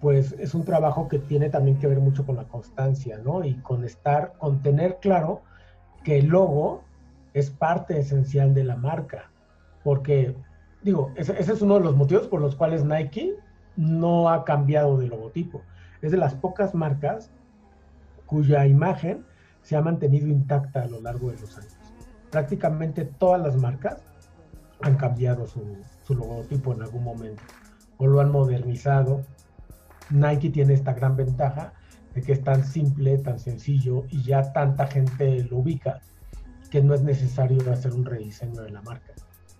pues 0.00 0.34
es 0.38 0.54
un 0.54 0.64
trabajo 0.64 1.08
que 1.08 1.18
tiene 1.18 1.50
también 1.50 1.78
que 1.78 1.86
ver 1.86 2.00
mucho 2.00 2.26
con 2.26 2.36
la 2.36 2.44
constancia, 2.44 3.18
¿no? 3.18 3.44
Y 3.44 3.54
con 3.56 3.84
estar, 3.84 4.32
con 4.38 4.62
tener 4.62 4.98
claro 5.00 5.42
que 6.02 6.18
el 6.18 6.26
logo 6.26 6.82
es 7.34 7.50
parte 7.50 7.98
esencial 7.98 8.54
de 8.54 8.64
la 8.64 8.76
marca. 8.76 9.30
Porque, 9.82 10.34
digo, 10.84 11.12
ese, 11.16 11.40
es 11.40 11.62
uno 11.62 11.74
de 11.74 11.80
los 11.80 11.96
motivos 11.96 12.28
por 12.28 12.40
los 12.40 12.54
cuales 12.54 12.84
Nike 12.84 13.34
no 13.76 14.28
ha 14.28 14.44
cambiado 14.44 14.98
de 14.98 15.08
logotipo. 15.08 15.62
Es 16.02 16.12
de 16.12 16.18
las 16.18 16.34
pocas 16.34 16.74
marcas 16.74 17.30
cuya 18.26 18.66
imagen 18.66 19.24
se 19.62 19.76
ha 19.76 19.80
mantenido 19.80 20.28
intacta 20.28 20.82
a 20.82 20.86
lo 20.86 21.00
largo 21.00 21.30
de 21.30 21.40
los 21.40 21.56
años. 21.56 21.74
Prácticamente 22.30 23.04
todas 23.06 23.40
las 23.40 23.56
marcas 23.56 24.02
han 24.82 24.96
cambiado 24.96 25.46
su, 25.46 26.14
logotipo 26.14 26.74
en 26.74 26.82
algún 26.82 27.02
momento 27.02 27.42
o 27.96 28.06
lo 28.06 28.20
han 28.20 28.30
modernizado. 28.30 29.22
Nike 30.10 30.50
tiene 30.50 30.74
esta 30.74 30.92
gran 30.92 31.16
ventaja 31.16 31.72
de 32.14 32.20
que 32.20 32.32
es 32.32 32.44
tan 32.44 32.62
simple, 32.62 33.16
tan 33.18 33.38
sencillo 33.38 34.04
y 34.10 34.22
ya 34.22 34.52
tanta 34.52 34.86
gente 34.86 35.44
lo 35.44 35.58
ubica 35.58 36.00
que 36.70 36.82
no 36.82 36.92
es 36.92 37.02
necesario 37.02 37.72
hacer 37.72 37.94
un 37.94 38.04
rediseño 38.04 38.62
de 38.62 38.70
la 38.70 38.82
marca. 38.82 39.14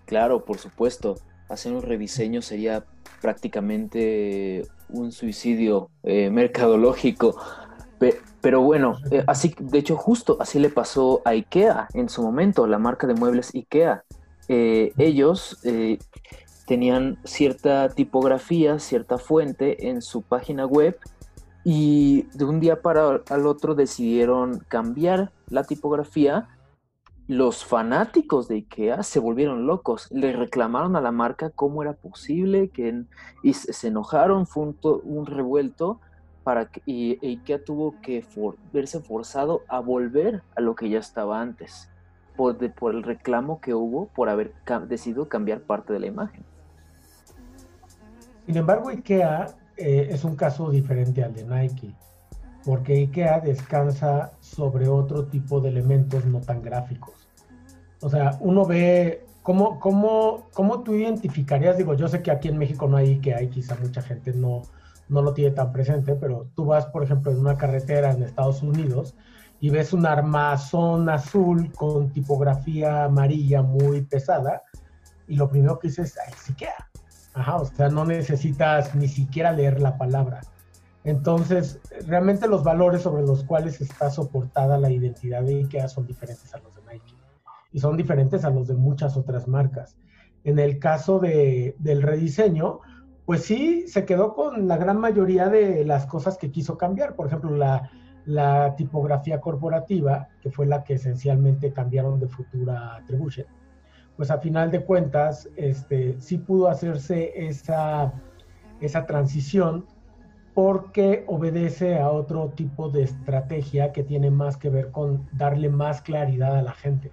Claro, 0.05 0.45
por 0.45 0.57
supuesto. 0.57 1.15
Hacer 1.49 1.73
un 1.73 1.83
rediseño 1.83 2.41
sería 2.41 2.85
prácticamente 3.21 4.63
un 4.89 5.11
suicidio 5.11 5.89
eh, 6.03 6.29
mercadológico 6.29 7.35
pero 8.41 8.61
bueno, 8.61 8.99
eh, 9.09 9.23
así, 9.25 9.55
de 9.57 9.79
hecho, 9.79 9.95
justo 9.95 10.37
así 10.39 10.59
le 10.59 10.69
pasó 10.69 11.21
a 11.25 11.31
IKEA 11.31 11.87
en 11.93 12.09
su 12.09 12.21
momento, 12.21 12.67
la 12.67 12.77
marca 12.77 13.07
de 13.07 13.15
muebles 13.15 13.55
IKEA. 13.55 14.03
Eh, 14.47 14.93
ellos 14.99 15.57
tenían 16.67 17.17
cierta 17.23 17.89
tipografía, 17.89 18.77
cierta 18.77 19.17
fuente 19.17 19.87
en 19.89 20.03
su 20.03 20.21
página 20.21 20.67
web 20.67 20.99
y 21.63 22.27
de 22.33 22.45
un 22.45 22.59
día 22.59 22.83
para 22.83 23.21
el 23.27 23.47
otro 23.47 23.73
decidieron 23.73 24.59
cambiar 24.67 25.31
la 25.49 25.63
tipografía. 25.63 26.47
Los 27.27 27.65
fanáticos 27.65 28.47
de 28.47 28.55
IKEA 28.55 29.01
se 29.01 29.19
volvieron 29.19 29.65
locos, 29.65 30.07
le 30.11 30.31
reclamaron 30.31 30.95
a 30.95 31.01
la 31.01 31.11
marca 31.11 31.49
cómo 31.49 31.81
era 31.81 31.93
posible 31.93 32.69
que, 32.69 33.03
y 33.41 33.53
se 33.53 33.87
enojaron, 33.87 34.45
fue 34.45 34.73
un 34.83 35.25
revuelto 35.25 35.99
para 36.43 36.67
que, 36.67 36.83
y 36.85 37.17
IKEA 37.25 37.63
tuvo 37.63 37.95
que 38.01 38.23
verse 38.71 39.01
forzado 39.01 39.63
a 39.67 39.79
volver 39.79 40.43
a 40.55 40.61
lo 40.61 40.75
que 40.75 40.87
ya 40.87 40.99
estaba 40.99 41.41
antes, 41.41 41.89
por, 42.35 42.55
por 42.73 42.93
el 42.93 43.01
reclamo 43.01 43.59
que 43.59 43.73
hubo 43.73 44.07
por 44.09 44.29
haber 44.29 44.53
decidido 44.87 45.27
cambiar 45.27 45.61
parte 45.61 45.93
de 45.93 46.01
la 46.01 46.05
imagen. 46.05 46.43
Sin 48.45 48.55
embargo, 48.57 48.89
IKEA 48.89 49.47
eh, 49.77 50.09
es 50.11 50.23
un 50.23 50.35
caso 50.35 50.69
diferente 50.69 51.23
al 51.23 51.33
de 51.33 51.43
Nike, 51.43 51.95
porque 52.65 52.93
IKEA 52.93 53.39
descansa 53.39 54.31
sobre 54.39 54.87
otro 54.87 55.25
tipo 55.25 55.61
de 55.61 55.69
elementos 55.69 56.25
no 56.25 56.41
tan 56.41 56.63
gráficos. 56.63 57.29
O 58.01 58.09
sea, 58.09 58.37
uno 58.39 58.65
ve 58.65 59.23
cómo, 59.43 59.79
cómo, 59.79 60.49
cómo 60.51 60.81
tú 60.81 60.95
identificarías, 60.95 61.77
digo, 61.77 61.93
yo 61.93 62.07
sé 62.07 62.23
que 62.23 62.31
aquí 62.31 62.47
en 62.47 62.57
México 62.57 62.87
no 62.87 62.97
hay 62.97 63.11
IKEA 63.13 63.43
y 63.43 63.49
quizá 63.49 63.75
mucha 63.75 64.01
gente 64.01 64.33
no, 64.33 64.63
no 65.09 65.21
lo 65.21 65.33
tiene 65.33 65.51
tan 65.51 65.71
presente, 65.71 66.15
pero 66.15 66.47
tú 66.55 66.65
vas, 66.65 66.87
por 66.87 67.03
ejemplo, 67.03 67.31
en 67.31 67.39
una 67.39 67.55
carretera 67.55 68.11
en 68.11 68.23
Estados 68.23 68.63
Unidos 68.63 69.15
y 69.59 69.69
ves 69.69 69.93
un 69.93 70.07
armazón 70.07 71.07
azul 71.07 71.71
con 71.73 72.09
tipografía 72.09 73.05
amarilla 73.05 73.61
muy 73.61 74.01
pesada 74.01 74.63
y 75.27 75.35
lo 75.35 75.47
primero 75.47 75.77
que 75.77 75.89
dices, 75.89 76.17
¡ay, 76.25 76.33
IKEA! 76.49 76.89
Ajá, 77.35 77.57
o 77.57 77.65
sea, 77.65 77.89
no 77.89 78.05
necesitas 78.05 78.95
ni 78.95 79.07
siquiera 79.07 79.51
leer 79.51 79.81
la 79.81 79.97
palabra. 79.97 80.41
Entonces, 81.05 81.79
realmente 82.07 82.47
los 82.47 82.63
valores 82.63 83.03
sobre 83.03 83.21
los 83.21 83.43
cuales 83.43 83.79
está 83.79 84.09
soportada 84.09 84.79
la 84.79 84.89
identidad 84.89 85.43
de 85.43 85.59
IKEA 85.59 85.87
son 85.87 86.07
diferentes 86.07 86.53
a 86.53 86.57
los 86.57 86.75
de 86.75 86.81
Nike 86.91 87.13
y 87.71 87.79
son 87.79 87.95
diferentes 87.95 88.43
a 88.43 88.49
los 88.49 88.67
de 88.67 88.73
muchas 88.73 89.15
otras 89.15 89.47
marcas. 89.47 89.95
En 90.43 90.57
el 90.57 90.79
caso 90.79 91.19
de, 91.19 91.75
del 91.77 92.01
rediseño, 92.01 92.79
pues 93.25 93.43
sí, 93.43 93.87
se 93.87 94.03
quedó 94.03 94.33
con 94.33 94.67
la 94.67 94.77
gran 94.77 94.99
mayoría 94.99 95.47
de 95.47 95.85
las 95.85 96.07
cosas 96.07 96.39
que 96.39 96.51
quiso 96.51 96.75
cambiar. 96.75 97.15
Por 97.15 97.27
ejemplo, 97.27 97.51
la, 97.55 98.75
tipografía 98.75 99.39
corporativa, 99.39 100.29
que 100.41 100.49
fue 100.49 100.65
la 100.65 100.83
que 100.83 100.95
esencialmente 100.95 101.71
cambiaron 101.71 102.19
de 102.19 102.27
Futura 102.27 102.95
Attribution. 102.95 103.45
Pues 104.17 104.31
a 104.31 104.39
final 104.39 104.71
de 104.71 104.83
cuentas, 104.83 105.47
este, 105.55 106.19
sí 106.19 106.39
pudo 106.39 106.67
hacerse 106.67 107.47
esa, 107.47 108.11
esa 108.79 109.05
transición 109.05 109.85
porque 110.55 111.25
obedece 111.27 111.99
a 111.99 112.09
otro 112.09 112.47
tipo 112.55 112.89
de 112.89 113.03
estrategia 113.03 113.91
que 113.91 114.03
tiene 114.03 114.31
más 114.31 114.55
que 114.55 114.69
ver 114.69 114.89
con 114.89 115.27
darle 115.33 115.69
más 115.69 116.01
claridad 116.01 116.55
a 116.55 116.61
la 116.61 116.71
gente. 116.71 117.11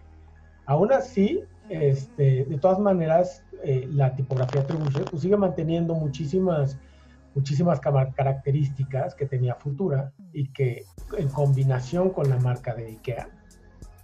Aún 0.65 0.93
así, 0.93 1.43
este, 1.69 2.45
de 2.45 2.59
todas 2.59 2.79
maneras, 2.79 3.43
eh, 3.65 3.89
la 3.91 4.15
tipografía 4.15 4.65
Trebuchet 4.65 5.11
pues 5.11 5.23
sigue 5.23 5.37
manteniendo 5.37 5.93
muchísimas, 5.95 6.79
muchísimas 7.35 7.81
características 7.81 9.17
que 9.17 9.27
tenía 9.27 9.57
Futura 9.57 10.13
y 10.33 10.53
que 10.53 10.85
en 11.19 11.29
combinación 11.29 12.11
con 12.11 12.31
la 12.31 12.39
marca 12.39 12.77
de 12.77 12.87
IKEA, 12.87 13.29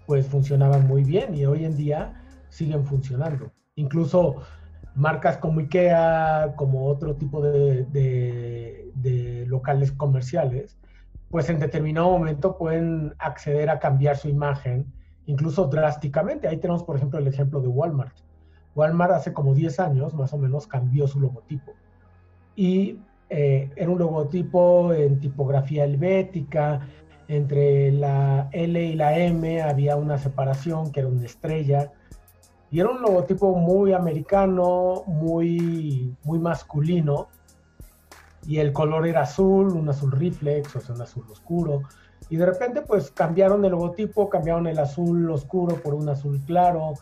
pues 0.06 0.26
funcionaban 0.26 0.88
muy 0.88 1.04
bien 1.04 1.36
y 1.36 1.46
hoy 1.46 1.64
en 1.64 1.76
día 1.76 2.12
siguen 2.48 2.84
funcionando. 2.84 3.52
Incluso 3.76 4.42
marcas 4.98 5.38
como 5.38 5.60
IKEA, 5.60 6.54
como 6.56 6.86
otro 6.86 7.14
tipo 7.14 7.40
de, 7.40 7.86
locales 9.46 9.92
comerciales, 9.92 10.76
pues 11.30 11.48
en 11.48 11.58
determinado 11.58 12.10
momento 12.10 12.58
pueden 12.58 13.14
acceder 13.18 13.70
a 13.70 13.78
cambiar 13.78 14.16
su 14.16 14.28
imagen 14.28 14.92
incluso 15.26 15.66
drásticamente. 15.66 16.48
Ahí 16.48 16.56
tenemos, 16.58 16.82
por 16.82 16.96
ejemplo, 16.96 17.18
el 17.18 17.28
ejemplo 17.28 17.60
de 17.60 17.68
Walmart. 17.68 18.16
Walmart 18.74 19.12
hace 19.12 19.32
como 19.32 19.54
10 19.54 19.80
años, 19.80 20.14
más 20.14 20.32
o 20.32 20.38
menos, 20.38 20.66
cambió 20.66 21.06
su 21.06 21.20
logotipo. 21.20 21.72
Y 22.56 22.98
eh, 23.30 23.70
era 23.76 23.90
un 23.90 23.98
logotipo 23.98 24.92
en 24.92 25.20
tipografía 25.20 25.84
helvética, 25.84 26.80
entre 27.28 27.92
la 27.92 28.48
L 28.52 28.82
y 28.82 28.94
la 28.94 29.18
M 29.18 29.62
había 29.62 29.96
una 29.96 30.16
separación 30.16 30.90
que 30.90 31.00
era 31.00 31.08
una 31.08 31.26
estrella. 31.26 31.92
Y 32.70 32.80
era 32.80 32.90
un 32.90 33.00
logotipo 33.00 33.54
muy 33.54 33.92
americano, 33.92 35.04
muy, 35.06 36.14
muy 36.24 36.38
masculino. 36.38 37.28
Y 38.46 38.58
el 38.58 38.72
color 38.72 39.06
era 39.06 39.22
azul, 39.22 39.68
un 39.68 39.88
azul 39.88 40.12
reflex, 40.12 40.76
o 40.76 40.80
sea, 40.80 40.94
un 40.94 41.02
azul 41.02 41.24
oscuro. 41.30 41.82
Y 42.30 42.36
de 42.36 42.46
repente 42.46 42.82
pues 42.82 43.10
cambiaron 43.10 43.64
el 43.64 43.72
logotipo, 43.72 44.28
cambiaron 44.28 44.66
el 44.66 44.78
azul 44.78 45.30
oscuro 45.30 45.76
por 45.76 45.94
un 45.94 46.08
azul 46.08 46.40
claro, 46.46 46.94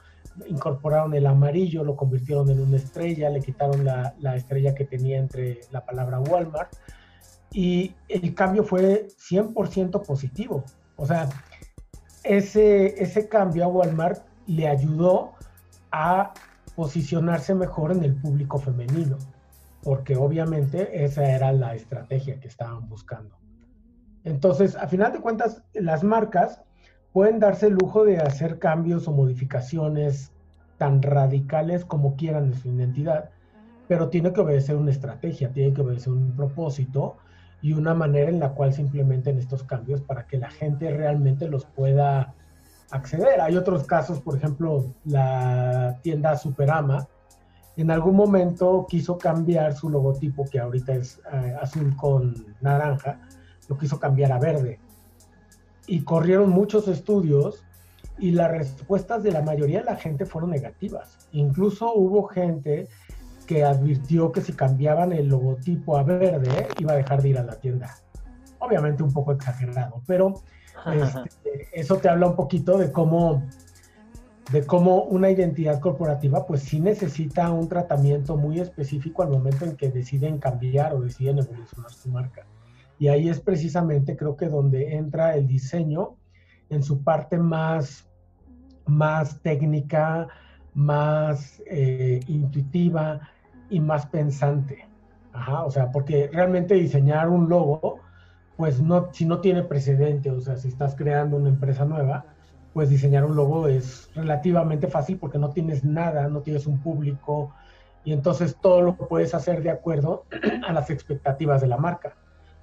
incorporaron 0.47 1.15
el 1.15 1.27
amarillo, 1.27 1.83
lo 1.83 1.97
convirtieron 1.97 2.51
en 2.51 2.61
una 2.61 2.77
estrella, 2.77 3.31
le 3.31 3.41
quitaron 3.41 3.85
la, 3.85 4.37
estrella 4.37 4.75
que 4.75 4.85
tenía 4.85 5.19
entre 5.19 5.63
la 5.73 5.85
palabra 5.85 6.21
Walmart 6.21 6.73
y 7.53 7.95
el 8.09 8.35
cambio 8.35 8.63
fue 8.63 9.09
100% 9.09 10.05
positivo. 10.05 10.65
O 10.97 11.07
sea, 11.07 11.29
ese, 12.23 13.03
ese 13.03 13.29
cambio 13.29 13.65
a 13.65 13.69
Walmart 13.69 14.23
le 14.47 14.69
ayudó 14.69 15.36
a 15.99 16.35
posicionarse 16.75 17.55
mejor 17.55 17.91
en 17.91 18.05
el 18.05 18.15
público 18.15 18.59
femenino, 18.59 19.17
porque 19.83 20.15
obviamente 20.15 21.05
esa 21.05 21.25
era 21.31 21.53
la 21.53 21.75
estrategia 21.75 22.39
que 22.39 22.49
estaban 22.49 22.87
buscando. 22.87 23.35
Entonces, 24.23 24.77
a 24.77 24.89
final 24.89 25.13
de 25.13 25.21
cuentas, 25.21 25.63
las 25.73 26.05
marcas 26.05 26.61
pueden 27.15 27.39
darse 27.39 27.69
el 27.69 27.75
lujo 27.75 28.05
de 28.05 28.19
hacer 28.19 28.59
cambios 28.59 29.09
o 29.09 29.13
modificaciones 29.13 30.33
tan 30.77 31.01
radicales 31.01 31.87
como 31.87 32.15
quieran 32.17 32.51
de 32.51 32.59
su 32.59 32.69
identidad, 32.69 33.31
pero 33.89 34.11
tiene 34.11 34.35
que 34.35 34.43
obedecer 34.43 34.77
una 34.77 34.91
estrategia, 34.91 35.51
tiene 35.51 35.73
que 35.73 35.81
obedecer 35.81 36.13
un 36.13 36.37
propósito 36.37 37.17
y 37.63 37.73
una 37.73 37.95
manera 37.95 38.29
en 38.29 38.39
la 38.39 38.51
cual 38.51 38.75
se 38.75 38.83
implementen 38.83 39.39
estos 39.39 39.63
cambios 39.63 40.03
para 40.03 40.27
que 40.27 40.37
la 40.37 40.51
gente 40.51 40.91
realmente 40.91 41.49
los 41.49 41.65
pueda 41.65 42.35
acceder. 42.91 43.41
Hay 43.41 43.57
otros 43.57 43.85
casos, 43.85 44.21
por 44.21 44.37
ejemplo, 44.37 44.85
la 45.05 45.99
tienda 46.03 46.37
Superama, 46.37 47.07
en 47.77 47.91
algún 47.91 48.17
momento 48.17 48.87
quiso 48.89 49.19
cambiar 49.19 49.75
su 49.75 49.91
logotipo, 49.91 50.47
que 50.47 50.59
ahorita 50.59 50.95
es 50.95 51.21
eh, 51.31 51.55
azul 51.61 51.95
con 51.97 52.35
naranja, 52.61 53.21
lo 53.69 53.77
quiso 53.77 54.01
cambiar 54.01 54.33
a 54.33 54.39
verde. 54.39 54.81
Y 55.87 56.03
corrieron 56.03 56.51
muchos 56.51 56.89
estudios 56.89 57.65
y 58.19 58.31
las 58.31 58.51
respuestas 58.51 59.23
de 59.23 59.31
la 59.31 59.43
mayoría 59.43 59.81
de 59.81 59.85
la 59.85 59.97
gente 59.97 60.25
fueron 60.25 60.51
negativas. 60.51 61.29
Incluso 61.33 61.93
hubo 61.95 62.25
gente 62.29 62.89
que 63.47 63.63
advirtió 63.63 64.33
que 64.33 64.41
si 64.41 64.55
cambiaban 64.55 65.13
el 65.13 65.29
logotipo 65.29 65.97
a 65.97 66.03
verde 66.03 66.69
iba 66.79 66.93
a 66.93 66.97
dejar 66.97 67.23
de 67.23 67.29
ir 67.29 67.39
a 67.39 67.45
la 67.45 67.57
tienda. 67.57 67.95
Obviamente 68.59 69.03
un 69.03 69.13
poco 69.13 69.33
exagerado, 69.33 70.03
pero 70.07 70.35
este, 70.93 71.69
eso 71.73 71.97
te 71.97 72.09
habla 72.09 72.29
un 72.29 72.37
poquito 72.37 72.79
de 72.79 72.93
cómo, 72.93 73.43
de 74.53 74.65
cómo 74.67 75.03
una 75.05 75.31
identidad 75.31 75.81
corporativa 75.81 76.47
pues 76.47 76.63
sí 76.63 76.81
necesita 76.81 77.51
un 77.51 77.69
tratamiento 77.69 78.37
muy 78.37 78.61
específico 78.61 79.23
al 79.23 79.31
momento 79.31 79.65
en 79.65 79.77
que 79.77 79.91
deciden 79.91 80.39
cambiar 80.39 80.95
o 80.95 81.01
deciden 81.01 81.39
evolucionar 81.39 81.91
su 81.91 82.09
marca. 82.11 82.47
Y 82.99 83.09
ahí 83.09 83.29
es 83.29 83.41
precisamente 83.41 84.17
creo 84.17 84.37
que 84.37 84.49
donde 84.49 84.95
entra 84.95 85.37
el 85.37 85.47
diseño 85.47 86.17
en 86.71 86.83
su 86.83 87.03
parte 87.03 87.39
más, 87.39 88.09
más 88.87 89.41
técnica, 89.41 90.29
más 90.75 91.63
eh, 91.67 92.21
intuitiva 92.27 93.21
y 93.69 93.81
más 93.81 94.07
pensante. 94.07 94.87
Ajá, 95.33 95.65
o 95.65 95.71
sea, 95.71 95.91
porque 95.91 96.31
realmente 96.33 96.75
diseñar 96.75 97.29
un 97.29 97.49
logo 97.49 98.01
pues 98.57 98.81
no, 98.81 99.11
si 99.13 99.25
no 99.27 99.41
tiene 99.41 99.63
precedente, 99.63 100.31
o 100.31 100.41
sea, 100.41 100.57
si 100.57 100.69
estás 100.69 100.95
creando 100.95 101.37
una 101.37 101.51
empresa 101.51 101.85
nueva, 101.85 102.25
pues 102.73 102.91
diseñar 102.91 103.25
un 103.25 103.37
logo 103.37 103.69
es 103.69 104.11
relativamente 104.15 104.89
fácil 104.89 105.19
porque 105.19 105.39
no 105.39 105.51
tienes 105.51 105.85
nada, 105.85 106.29
no 106.29 106.41
tienes 106.41 106.67
un 106.67 106.79
público 106.79 107.53
y 108.05 108.13
entonces 108.13 108.57
todo 108.61 108.83
lo 108.83 108.97
puedes 108.97 109.35
hacer 109.35 109.63
de 109.63 109.71
acuerdo 109.71 110.25
a 110.67 110.73
las 110.73 110.91
expectativas 110.91 111.61
de 111.61 111.67
la 111.69 111.77
marca. 111.77 112.17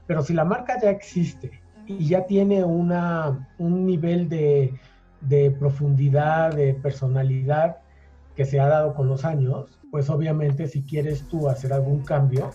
Pero 0.08 0.22
si 0.22 0.34
la 0.34 0.46
marca 0.46 0.80
ya 0.82 0.90
existe 0.90 1.62
y 1.86 2.08
ya 2.08 2.26
tiene 2.26 2.64
una, 2.64 3.50
un 3.58 3.86
nivel 3.86 4.30
de, 4.30 4.74
de 5.22 5.52
profundidad, 5.52 6.54
de 6.56 6.74
personalidad 6.74 7.78
que 8.36 8.46
se 8.46 8.60
ha 8.60 8.68
dado 8.68 8.94
con 8.94 9.08
los 9.08 9.26
años, 9.26 9.80
pues 9.92 10.10
obviamente 10.10 10.68
si 10.68 10.84
quieres 10.84 11.28
tú 11.28 11.50
hacer 11.50 11.74
algún 11.74 12.04
cambio, 12.04 12.52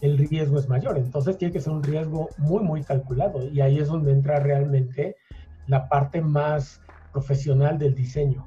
el 0.00 0.18
riesgo 0.18 0.58
es 0.58 0.68
mayor. 0.68 0.98
Entonces 0.98 1.38
tiene 1.38 1.52
que 1.52 1.60
ser 1.60 1.72
un 1.72 1.82
riesgo 1.82 2.28
muy, 2.38 2.62
muy 2.62 2.82
calculado. 2.82 3.48
Y 3.48 3.60
ahí 3.60 3.78
es 3.78 3.88
donde 3.88 4.12
entra 4.12 4.40
realmente 4.40 5.16
la 5.66 5.88
parte 5.88 6.20
más 6.20 6.80
profesional 7.12 7.78
del 7.78 7.94
diseño, 7.94 8.46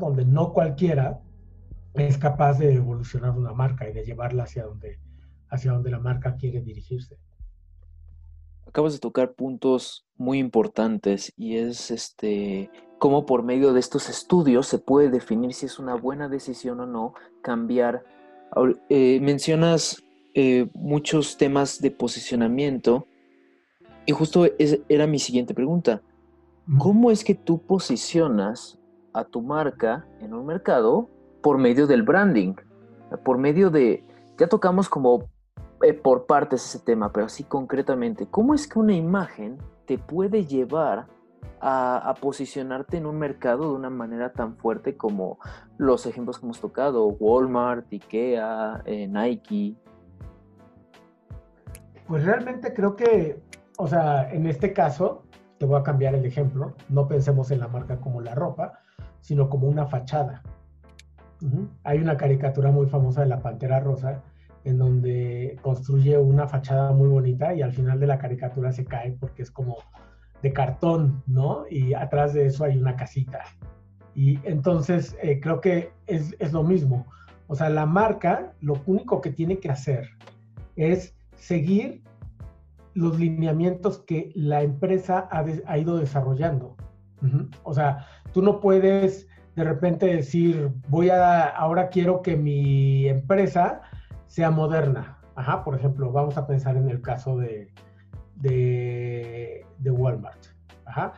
donde 0.00 0.24
no 0.24 0.52
cualquiera 0.52 1.20
es 1.94 2.18
capaz 2.18 2.58
de 2.58 2.74
evolucionar 2.74 3.30
una 3.30 3.52
marca 3.52 3.88
y 3.88 3.92
de 3.92 4.04
llevarla 4.04 4.44
hacia 4.44 4.64
donde, 4.64 4.98
hacia 5.48 5.72
donde 5.72 5.90
la 5.90 5.98
marca 5.98 6.36
quiere 6.36 6.60
dirigirse. 6.60 7.18
Acabas 8.66 8.92
de 8.92 9.00
tocar 9.00 9.32
puntos 9.32 10.06
muy 10.16 10.38
importantes 10.38 11.32
y 11.36 11.56
es 11.56 11.90
este 11.90 12.70
cómo 12.98 13.26
por 13.26 13.42
medio 13.42 13.72
de 13.72 13.80
estos 13.80 14.08
estudios 14.08 14.68
se 14.68 14.78
puede 14.78 15.10
definir 15.10 15.54
si 15.54 15.66
es 15.66 15.78
una 15.78 15.94
buena 15.94 16.28
decisión 16.28 16.80
o 16.80 16.86
no 16.86 17.14
cambiar. 17.42 18.04
Eh, 18.88 19.18
mencionas 19.20 20.02
eh, 20.34 20.68
muchos 20.74 21.36
temas 21.36 21.80
de 21.80 21.90
posicionamiento. 21.90 23.06
Y 24.06 24.12
justo 24.12 24.46
era 24.88 25.06
mi 25.06 25.18
siguiente 25.18 25.54
pregunta. 25.54 26.02
¿Cómo 26.78 27.10
es 27.10 27.24
que 27.24 27.34
tú 27.34 27.58
posicionas 27.62 28.78
a 29.12 29.24
tu 29.24 29.42
marca 29.42 30.06
en 30.20 30.34
un 30.34 30.46
mercado 30.46 31.08
por 31.42 31.58
medio 31.58 31.86
del 31.86 32.02
branding? 32.02 32.54
Por 33.24 33.38
medio 33.38 33.70
de, 33.70 34.04
ya 34.38 34.48
tocamos 34.48 34.88
como 34.88 35.28
eh, 35.82 35.94
por 35.94 36.26
partes 36.26 36.64
ese 36.64 36.78
tema, 36.78 37.10
pero 37.12 37.26
así 37.26 37.44
concretamente, 37.44 38.26
¿cómo 38.30 38.54
es 38.54 38.68
que 38.68 38.78
una 38.78 38.94
imagen 38.94 39.58
te 39.86 39.98
puede 39.98 40.46
llevar 40.46 41.08
a, 41.60 42.14
posicionarte 42.20 42.96
en 42.96 43.06
un 43.06 43.18
mercado 43.18 43.70
de 43.70 43.74
una 43.74 43.90
manera 43.90 44.32
tan 44.32 44.56
fuerte 44.56 44.96
como 44.96 45.38
los 45.78 46.06
ejemplos 46.06 46.38
que 46.38 46.46
hemos 46.46 46.60
tocado, 46.60 47.06
Walmart, 47.06 47.92
Ikea, 47.92 48.82
eh, 48.86 49.06
Nike, 49.06 49.76
pues 52.10 52.24
realmente 52.24 52.74
creo 52.74 52.96
que, 52.96 53.40
o 53.78 53.86
sea, 53.86 54.28
en 54.32 54.44
este 54.48 54.72
caso, 54.72 55.22
te 55.58 55.64
voy 55.64 55.78
a 55.78 55.84
cambiar 55.84 56.12
el 56.16 56.26
ejemplo, 56.26 56.74
no 56.88 57.06
pensemos 57.06 57.52
en 57.52 57.60
la 57.60 57.68
marca 57.68 58.00
como 58.00 58.20
la 58.20 58.34
ropa, 58.34 58.80
sino 59.20 59.48
como 59.48 59.68
una 59.68 59.86
fachada. 59.86 60.42
Hay 61.84 61.98
una 61.98 62.16
caricatura 62.16 62.72
muy 62.72 62.88
famosa 62.88 63.20
de 63.20 63.28
la 63.28 63.38
Pantera 63.38 63.78
Rosa 63.78 64.24
en 64.64 64.78
donde 64.78 65.56
construye 65.62 66.18
una 66.18 66.48
fachada 66.48 66.90
muy 66.90 67.06
bonita 67.06 67.54
y 67.54 67.62
al 67.62 67.72
final 67.72 68.00
de 68.00 68.08
la 68.08 68.18
caricatura 68.18 68.72
se 68.72 68.84
cae 68.84 69.12
porque 69.12 69.42
es 69.42 69.52
como 69.52 69.76
de 70.42 70.52
cartón, 70.52 71.22
¿no? 71.28 71.62
Y 71.70 71.94
atrás 71.94 72.34
de 72.34 72.46
eso 72.46 72.64
hay 72.64 72.76
una 72.76 72.96
casita. 72.96 73.44
Y 74.16 74.40
entonces 74.42 75.16
eh, 75.22 75.38
creo 75.38 75.60
que 75.60 75.92
es, 76.08 76.34
es, 76.40 76.52
lo 76.52 76.64
mismo. 76.64 77.06
O 77.46 77.54
sea, 77.54 77.70
la 77.70 77.86
marca 77.86 78.52
lo 78.60 78.82
único 78.86 79.20
que 79.20 79.30
tiene 79.30 79.60
que 79.60 79.70
hacer 79.70 80.08
es 80.74 81.14
seguir 81.40 82.02
los 82.94 83.18
lineamientos 83.18 83.98
que 83.98 84.30
la 84.34 84.62
empresa 84.62 85.28
ha, 85.30 85.78
ido 85.78 85.96
desarrollando. 85.98 86.76
O 87.64 87.74
sea, 87.74 88.06
tú 88.32 88.42
no 88.42 88.60
puedes 88.60 89.28
de 89.56 89.64
repente 89.64 90.06
decir, 90.06 90.70
voy 90.88 91.10
a, 91.10 91.48
ahora 91.48 91.88
quiero 91.88 92.22
que 92.22 92.36
mi 92.36 93.08
empresa 93.08 93.82
sea 94.26 94.50
moderna. 94.50 95.18
Ajá, 95.34 95.64
por 95.64 95.74
ejemplo, 95.74 96.12
vamos 96.12 96.36
a 96.36 96.46
pensar 96.46 96.76
en 96.76 96.88
el 96.88 97.00
caso 97.02 97.36
de, 97.36 97.72
de, 98.36 99.64
Walmart. 99.84 100.46
Ajá. 100.84 101.12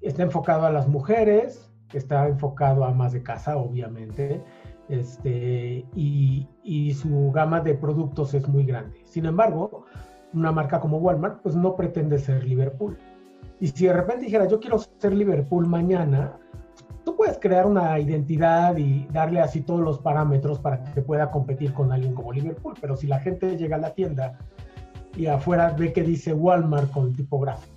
Está 0.00 0.22
enfocado 0.22 0.66
a 0.66 0.70
las 0.70 0.88
mujeres, 0.88 1.72
está 1.92 2.28
enfocado 2.28 2.84
a 2.84 2.92
más 2.92 3.12
de 3.12 3.22
casa, 3.22 3.56
obviamente, 3.56 4.42
este, 4.88 5.86
y, 5.94 6.48
y 6.68 6.92
su 6.92 7.32
gama 7.32 7.62
de 7.62 7.74
productos 7.74 8.34
es 8.34 8.46
muy 8.46 8.62
grande. 8.62 8.98
Sin 9.04 9.24
embargo, 9.24 9.86
una 10.34 10.52
marca 10.52 10.78
como 10.80 10.98
Walmart, 10.98 11.40
pues 11.40 11.56
no 11.56 11.74
pretende 11.74 12.18
ser 12.18 12.44
Liverpool. 12.44 12.98
Y 13.58 13.68
si 13.68 13.86
de 13.86 13.94
repente 13.94 14.26
dijera, 14.26 14.46
yo 14.46 14.60
quiero 14.60 14.78
ser 14.78 15.14
Liverpool 15.14 15.66
mañana, 15.66 16.36
tú 17.06 17.16
puedes 17.16 17.38
crear 17.38 17.64
una 17.64 17.98
identidad 17.98 18.76
y 18.76 19.06
darle 19.10 19.40
así 19.40 19.62
todos 19.62 19.80
los 19.80 19.98
parámetros 19.98 20.58
para 20.58 20.84
que 20.92 21.00
pueda 21.00 21.30
competir 21.30 21.72
con 21.72 21.90
alguien 21.90 22.12
como 22.12 22.34
Liverpool. 22.34 22.74
Pero 22.78 22.96
si 22.96 23.06
la 23.06 23.18
gente 23.18 23.56
llega 23.56 23.76
a 23.76 23.80
la 23.80 23.94
tienda 23.94 24.38
y 25.16 25.24
afuera 25.24 25.70
ve 25.70 25.94
que 25.94 26.02
dice 26.02 26.34
Walmart 26.34 26.90
con 26.90 27.14
tipografía 27.14 27.72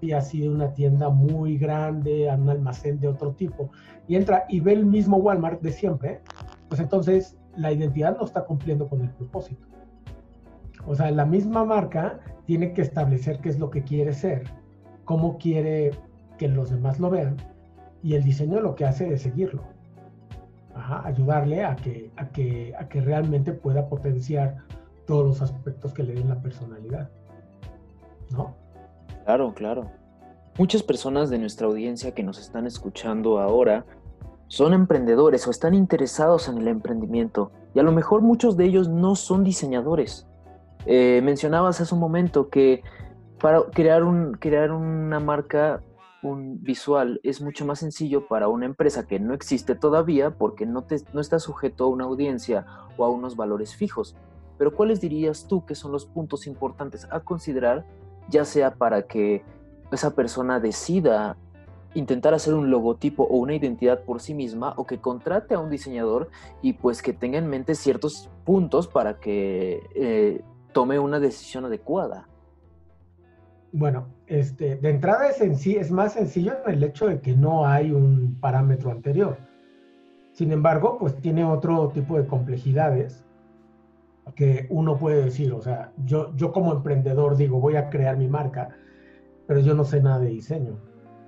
y 0.00 0.10
así 0.10 0.40
de 0.40 0.48
una 0.48 0.74
tienda 0.74 1.10
muy 1.10 1.58
grande, 1.58 2.28
un 2.36 2.50
almacén 2.50 2.98
de 2.98 3.06
otro 3.06 3.32
tipo, 3.34 3.70
y 4.08 4.16
entra 4.16 4.46
y 4.48 4.58
ve 4.58 4.72
el 4.72 4.84
mismo 4.84 5.16
Walmart 5.16 5.62
de 5.62 5.70
siempre, 5.70 6.20
pues 6.68 6.80
entonces 6.80 7.38
la 7.56 7.72
identidad 7.72 8.16
no 8.16 8.24
está 8.24 8.44
cumpliendo 8.44 8.88
con 8.88 9.00
el 9.00 9.10
propósito. 9.10 9.66
O 10.86 10.94
sea, 10.94 11.10
la 11.10 11.24
misma 11.24 11.64
marca 11.64 12.20
tiene 12.46 12.72
que 12.72 12.82
establecer 12.82 13.40
qué 13.40 13.48
es 13.48 13.58
lo 13.58 13.70
que 13.70 13.82
quiere 13.82 14.12
ser, 14.12 14.44
cómo 15.04 15.38
quiere 15.38 15.90
que 16.38 16.48
los 16.48 16.70
demás 16.70 17.00
lo 17.00 17.10
vean, 17.10 17.36
y 18.02 18.14
el 18.14 18.22
diseño 18.22 18.60
lo 18.60 18.74
que 18.74 18.84
hace 18.84 19.12
es 19.12 19.22
seguirlo. 19.22 19.62
ayudarle 20.74 21.64
a 21.64 21.74
que, 21.74 22.10
a, 22.16 22.28
que, 22.28 22.74
a 22.78 22.88
que 22.88 23.00
realmente 23.00 23.52
pueda 23.52 23.88
potenciar 23.88 24.58
todos 25.06 25.26
los 25.26 25.42
aspectos 25.42 25.94
que 25.94 26.02
le 26.02 26.14
den 26.14 26.28
la 26.28 26.40
personalidad. 26.40 27.08
¿No? 28.30 28.54
Claro, 29.24 29.54
claro. 29.54 29.90
Muchas 30.58 30.82
personas 30.82 31.30
de 31.30 31.38
nuestra 31.38 31.66
audiencia 31.66 32.12
que 32.12 32.22
nos 32.22 32.38
están 32.38 32.66
escuchando 32.66 33.40
ahora 33.40 33.84
son 34.48 34.74
emprendedores 34.74 35.46
o 35.46 35.50
están 35.50 35.74
interesados 35.74 36.48
en 36.48 36.58
el 36.58 36.68
emprendimiento 36.68 37.50
y 37.74 37.78
a 37.78 37.82
lo 37.82 37.92
mejor 37.92 38.22
muchos 38.22 38.56
de 38.56 38.64
ellos 38.64 38.88
no 38.88 39.14
son 39.16 39.44
diseñadores, 39.44 40.26
eh, 40.86 41.20
mencionabas 41.22 41.80
hace 41.80 41.94
un 41.94 42.00
momento 42.00 42.48
que 42.48 42.82
para 43.40 43.62
crear, 43.64 44.04
un, 44.04 44.34
crear 44.34 44.70
una 44.72 45.20
marca 45.20 45.82
un 46.22 46.62
visual 46.62 47.20
es 47.22 47.40
mucho 47.40 47.66
más 47.66 47.80
sencillo 47.80 48.26
para 48.26 48.48
una 48.48 48.66
empresa 48.66 49.06
que 49.06 49.20
no 49.20 49.34
existe 49.34 49.74
todavía 49.74 50.30
porque 50.30 50.66
no, 50.66 50.82
te, 50.82 50.96
no 51.12 51.20
está 51.20 51.38
sujeto 51.38 51.84
a 51.84 51.88
una 51.88 52.04
audiencia 52.04 52.66
o 52.96 53.04
a 53.04 53.10
unos 53.10 53.36
valores 53.36 53.74
fijos. 53.74 54.16
Pero 54.58 54.74
¿cuáles 54.74 55.00
dirías 55.00 55.46
tú 55.46 55.66
que 55.66 55.74
son 55.74 55.92
los 55.92 56.06
puntos 56.06 56.46
importantes 56.46 57.06
a 57.10 57.20
considerar, 57.20 57.84
ya 58.28 58.44
sea 58.44 58.74
para 58.74 59.02
que 59.02 59.44
esa 59.92 60.14
persona 60.14 60.58
decida 60.58 61.36
intentar 61.96 62.34
hacer 62.34 62.54
un 62.54 62.70
logotipo 62.70 63.24
o 63.24 63.38
una 63.38 63.54
identidad 63.54 64.02
por 64.04 64.20
sí 64.20 64.34
misma 64.34 64.74
o 64.76 64.86
que 64.86 64.98
contrate 64.98 65.54
a 65.54 65.58
un 65.58 65.70
diseñador 65.70 66.28
y 66.62 66.74
pues 66.74 67.02
que 67.02 67.12
tenga 67.12 67.38
en 67.38 67.48
mente 67.48 67.74
ciertos 67.74 68.30
puntos 68.44 68.86
para 68.86 69.18
que 69.18 69.80
eh, 69.94 70.42
tome 70.72 70.98
una 70.98 71.18
decisión 71.18 71.64
adecuada. 71.64 72.28
Bueno, 73.72 74.06
este, 74.26 74.76
de 74.76 74.90
entrada 74.90 75.28
es, 75.28 75.40
es 75.40 75.90
más 75.90 76.12
sencillo 76.12 76.52
en 76.66 76.74
el 76.74 76.84
hecho 76.84 77.08
de 77.08 77.20
que 77.20 77.34
no 77.34 77.66
hay 77.66 77.90
un 77.90 78.36
parámetro 78.40 78.90
anterior. 78.90 79.38
Sin 80.32 80.52
embargo, 80.52 80.98
pues 80.98 81.16
tiene 81.16 81.44
otro 81.44 81.88
tipo 81.88 82.18
de 82.18 82.26
complejidades 82.26 83.24
que 84.34 84.66
uno 84.70 84.98
puede 84.98 85.24
decir, 85.24 85.52
o 85.52 85.62
sea, 85.62 85.92
yo, 86.04 86.34
yo 86.36 86.52
como 86.52 86.72
emprendedor 86.72 87.36
digo, 87.36 87.58
voy 87.58 87.76
a 87.76 87.88
crear 87.88 88.16
mi 88.16 88.28
marca, 88.28 88.68
pero 89.46 89.60
yo 89.60 89.74
no 89.74 89.84
sé 89.84 90.02
nada 90.02 90.18
de 90.18 90.28
diseño 90.28 90.78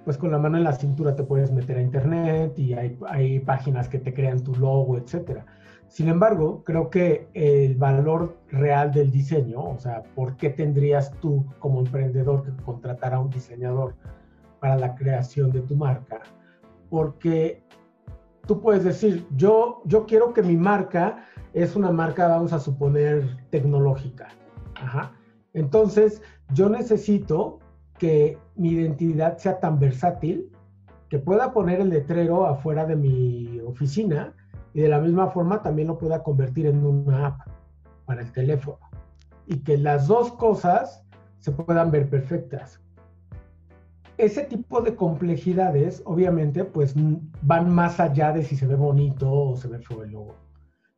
pues 0.09 0.17
con 0.17 0.31
la 0.31 0.39
mano 0.39 0.57
en 0.57 0.65
la 0.65 0.73
cintura 0.73 1.15
te 1.15 1.23
puedes 1.23 1.53
meter 1.53 1.77
a 1.77 1.83
internet 1.83 2.59
y 2.59 2.73
hay, 2.73 2.99
hay 3.09 3.41
páginas 3.41 3.91
que 3.91 3.99
te 3.99 4.15
crean 4.15 4.43
tu 4.43 4.55
logo, 4.55 4.97
etcétera. 4.97 5.45
Sin 5.87 6.09
embargo, 6.09 6.65
creo 6.65 6.89
que 6.89 7.29
el 7.35 7.75
valor 7.75 8.39
real 8.49 8.91
del 8.91 9.11
diseño, 9.11 9.61
o 9.63 9.79
sea, 9.79 10.03
¿por 10.15 10.39
qué 10.39 10.49
tendrías 10.49 11.13
tú 11.21 11.45
como 11.59 11.81
emprendedor 11.81 12.43
que 12.43 12.63
contratar 12.63 13.13
a 13.13 13.21
un 13.21 13.29
diseñador 13.29 13.97
para 14.61 14.79
la 14.79 14.95
creación 14.95 15.51
de 15.51 15.61
tu 15.61 15.77
marca? 15.77 16.23
Porque 16.89 17.63
tú 18.47 18.63
puedes 18.63 18.85
decir, 18.85 19.27
yo, 19.37 19.83
yo 19.85 20.07
quiero 20.07 20.33
que 20.33 20.43
mi 20.43 20.57
marca 20.57 21.27
es 21.53 21.77
una 21.77 21.91
marca, 21.91 22.29
vamos 22.29 22.55
a 22.55 22.61
suponer, 22.61 23.37
tecnológica. 23.51 24.29
Ajá. 24.75 25.13
Entonces, 25.53 26.23
yo 26.55 26.71
necesito 26.71 27.59
que 27.99 28.39
mi 28.57 28.71
identidad 28.71 29.39
sea 29.39 29.61
tan 29.61 29.79
versátil 29.79 30.51
que 31.09 31.19
pueda 31.19 31.53
poner 31.53 31.81
el 31.81 31.91
letrero 31.91 32.47
afuera 32.47 32.87
de 32.87 32.97
mi 32.97 33.61
oficina 33.61 34.35
y 34.75 34.81
de 34.81 34.89
la 34.89 35.01
misma 35.01 35.29
forma 35.29 35.63
también 35.63 35.89
lo 35.89 35.99
pueda 35.99 36.23
convertir 36.23 36.67
en 36.67 36.85
una 36.85 37.27
app 37.27 37.41
para 38.05 38.23
el 38.23 38.33
teléfono. 38.33 38.79
Y 39.47 39.61
que 39.61 39.79
las 39.79 40.07
dos 40.07 40.33
cosas 40.33 41.05
se 41.39 41.53
puedan 41.53 41.91
ver 41.91 42.11
perfectas. 42.11 42.81
Ese 44.19 44.45
tipo 44.45 44.81
de 44.81 44.97
complejidades, 44.97 46.03
obviamente, 46.05 46.65
pues 46.65 46.95
van 47.43 47.71
más 47.71 48.01
allá 48.01 48.33
de 48.33 48.43
si 48.43 48.57
se 48.57 48.67
ve 48.67 48.75
bonito 48.75 49.31
o 49.31 49.57
se 49.57 49.69
ve 49.69 49.79
feo 49.79 50.03
el 50.03 50.11
logo. 50.11 50.35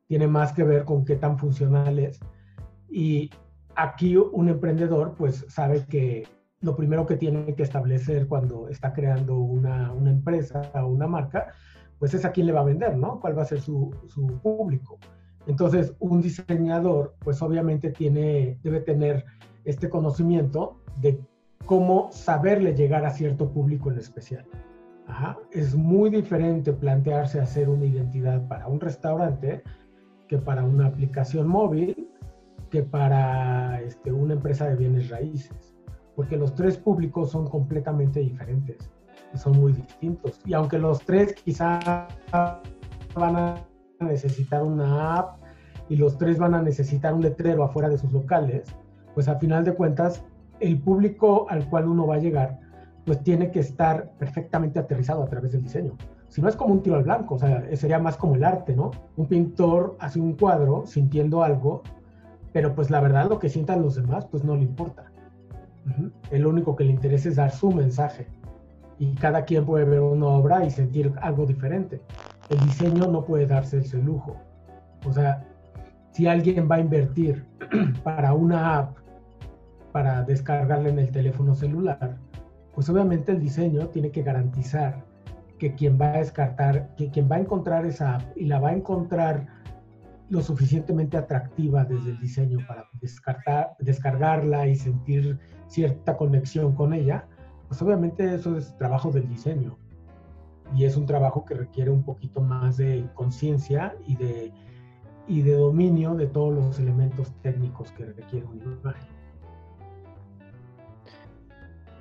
Tiene 0.09 0.27
más 0.27 0.53
que 0.53 0.65
ver 0.65 0.85
con 0.85 1.05
qué 1.05 1.17
tan 1.17 1.39
funcional 1.39 1.99
es. 1.99 2.19
Y 2.89 3.31
aquí 3.77 4.17
un 4.17 4.49
emprendedor, 4.49 5.15
pues 5.17 5.45
sabe 5.49 5.85
que 5.87 6.27
lo 6.62 6.77
primero 6.77 7.07
que 7.07 7.16
tiene 7.16 7.55
que 7.55 7.62
establecer 7.62 8.29
cuando 8.29 8.68
está 8.68 8.92
creando 8.92 9.38
una, 9.38 9.92
una 9.92 10.11
empresa 10.11 10.70
o 10.75 10.87
una 10.87 11.07
marca, 11.07 11.53
pues 11.99 12.12
es 12.14 12.25
a 12.25 12.33
quién 12.33 12.46
le 12.46 12.53
va 12.53 12.61
a 12.61 12.64
vender, 12.64 12.96
¿no? 12.96 13.18
¿Cuál 13.20 13.38
va 13.38 13.42
a 13.42 13.46
ser 13.46 13.61
su, 13.61 13.94
su, 14.09 14.27
público? 14.42 14.99
Entonces, 15.46 15.94
un 16.01 16.20
diseñador, 16.20 17.14
pues 17.20 17.40
obviamente 17.40 17.90
tiene, 17.90 18.59
debe 18.62 18.81
tener 18.81 19.25
este 19.64 19.88
conocimiento 19.88 20.77
de 21.01 21.18
cómo 21.64 22.09
saberle 22.12 22.75
llegar 22.75 23.07
a 23.07 23.11
cierto 23.11 23.51
público 23.51 23.90
en 23.90 23.99
especial. 23.99 24.44
Ajá. 25.07 25.38
Es 25.51 25.75
muy 25.75 26.11
diferente 26.11 26.73
plantearse 26.73 27.40
hacer 27.40 27.68
una 27.68 27.87
identidad 27.87 28.46
para 28.49 28.66
un 28.68 28.81
restaurante 28.81 29.62
que 30.29 30.38
para 30.38 30.62
una 30.62 30.87
aplicación 30.87 31.49
móvil, 31.49 32.09
que 32.70 32.83
para 32.83 33.81
este, 33.81 34.12
una 34.12 34.35
empresa 34.35 34.68
de 34.68 34.77
bienes 34.77 35.09
raíces 35.09 35.69
porque 36.20 36.37
los 36.37 36.54
tres 36.54 36.76
públicos 36.76 37.30
son 37.30 37.46
completamente 37.46 38.20
diferentes 38.20 38.76
y 39.33 39.38
son 39.38 39.59
muy 39.59 39.72
distintos. 39.72 40.38
Y 40.44 40.52
aunque 40.52 40.78
los 40.78 41.00
tres 41.00 41.33
quizá 41.33 42.09
van 43.14 43.37
a 43.37 43.56
necesitar 44.00 44.62
una 44.62 45.16
app 45.16 45.38
y 45.88 45.96
los 45.96 46.18
tres 46.18 46.38
van 46.38 46.52
a 46.52 46.61
necesitar 46.61 47.14
un 47.14 47.22
letrero 47.22 47.64
afuera 47.64 47.88
de 47.88 47.96
sus 47.96 48.12
locales, 48.12 48.64
pues 49.14 49.28
a 49.28 49.37
final 49.37 49.64
de 49.64 49.72
cuentas 49.72 50.22
el 50.61 50.78
público 50.78 51.46
al 51.48 51.66
cual 51.70 51.88
uno 51.88 52.06
va 52.06 52.16
a 52.16 52.18
llegar 52.18 52.61
pues 53.06 53.22
tiene 53.22 53.50
que 53.50 53.61
estar 53.61 54.11
perfectamente 54.18 54.78
aterrizado 54.78 55.22
a 55.22 55.26
través 55.26 55.52
del 55.52 55.62
diseño. 55.62 55.96
Si 56.28 56.42
no 56.42 56.50
es 56.50 56.54
como 56.54 56.74
un 56.74 56.83
tiro 56.83 56.96
al 56.96 57.04
blanco, 57.04 57.37
o 57.37 57.38
sea, 57.38 57.64
sería 57.78 57.98
más 57.98 58.18
como 58.18 58.35
el 58.35 58.44
arte, 58.44 58.76
¿no? 58.76 58.90
Un 59.16 59.24
pintor 59.24 59.96
hace 60.00 60.20
un 60.20 60.35
cuadro 60.35 60.85
sintiendo 60.87 61.42
algo, 61.42 61.80
pero 62.52 62.74
pues 62.74 62.90
la 62.90 63.00
verdad 63.00 63.30
lo 63.30 63.38
que 63.38 63.48
sientan 63.48 63.80
los 63.80 63.94
demás 63.94 64.26
pues 64.26 64.44
no 64.44 64.54
le 64.54 64.64
importa. 64.64 65.11
El 66.31 66.47
único 66.47 66.77
que 66.77 66.85
le 66.85 66.93
interesa 66.93 67.29
es 67.29 67.37
dar 67.37 67.51
su 67.51 67.71
mensaje. 67.73 68.27
Y 68.99 69.14
cada 69.14 69.45
quien 69.45 69.64
puede 69.64 69.85
ver 69.85 70.01
una 70.01 70.27
obra 70.27 70.64
y 70.64 70.71
sentir 70.71 71.12
algo 71.23 71.47
diferente. 71.47 72.01
El 72.51 72.61
diseño 72.61 73.07
no 73.07 73.25
puede 73.25 73.47
darse 73.47 73.79
ese 73.79 73.99
lujo. 73.99 74.37
O 75.07 75.12
sea, 75.12 75.45
si 76.12 76.27
alguien 76.27 76.69
va 76.71 76.77
a 76.77 76.81
invertir 76.81 77.47
para 78.05 78.35
una 78.35 78.79
app, 78.79 78.97
para 79.93 80.23
descargarla 80.23 80.88
en 80.88 80.99
el 80.99 81.11
teléfono 81.11 81.55
celular, 81.55 82.19
pues 82.75 82.88
obviamente 82.88 83.33
el 83.33 83.40
diseño 83.40 83.88
tiene 83.88 84.11
que 84.11 84.23
garantizar 84.23 85.05
que 85.59 85.75
quien 85.75 86.01
va 86.01 86.14
a 86.14 86.19
descartar, 86.19 86.95
que 86.97 87.11
quien 87.11 87.29
va 87.31 87.37
a 87.37 87.40
encontrar 87.40 87.85
esa 87.87 88.16
app 88.16 88.23
y 88.37 88.47
la 88.47 88.59
va 88.59 88.71
a 88.71 88.73
encontrar 88.73 89.47
lo 90.31 90.40
suficientemente 90.43 91.16
atractiva 91.16 91.85
desde 91.85 92.11
el 92.11 92.21
diseño 92.21 92.59
para 92.66 92.88
descartar, 93.01 93.75
descargarla 93.81 94.69
y 94.69 94.77
sentir 94.77 95.38
cierta 95.70 96.16
conexión 96.16 96.74
con 96.74 96.92
ella, 96.92 97.26
pues 97.68 97.80
obviamente 97.80 98.35
eso 98.35 98.56
es 98.56 98.76
trabajo 98.76 99.11
del 99.11 99.28
diseño. 99.28 99.78
Y 100.74 100.85
es 100.85 100.96
un 100.96 101.06
trabajo 101.06 101.44
que 101.44 101.54
requiere 101.54 101.90
un 101.90 102.02
poquito 102.02 102.40
más 102.40 102.76
de 102.76 103.09
conciencia 103.14 103.96
y 104.06 104.16
de, 104.16 104.52
y 105.26 105.42
de 105.42 105.54
dominio 105.54 106.14
de 106.14 106.26
todos 106.26 106.52
los 106.52 106.78
elementos 106.78 107.33
técnicos 107.42 107.92
que 107.92 108.06
requiere 108.06 108.46
una 108.46 108.64
imagen. 108.64 109.09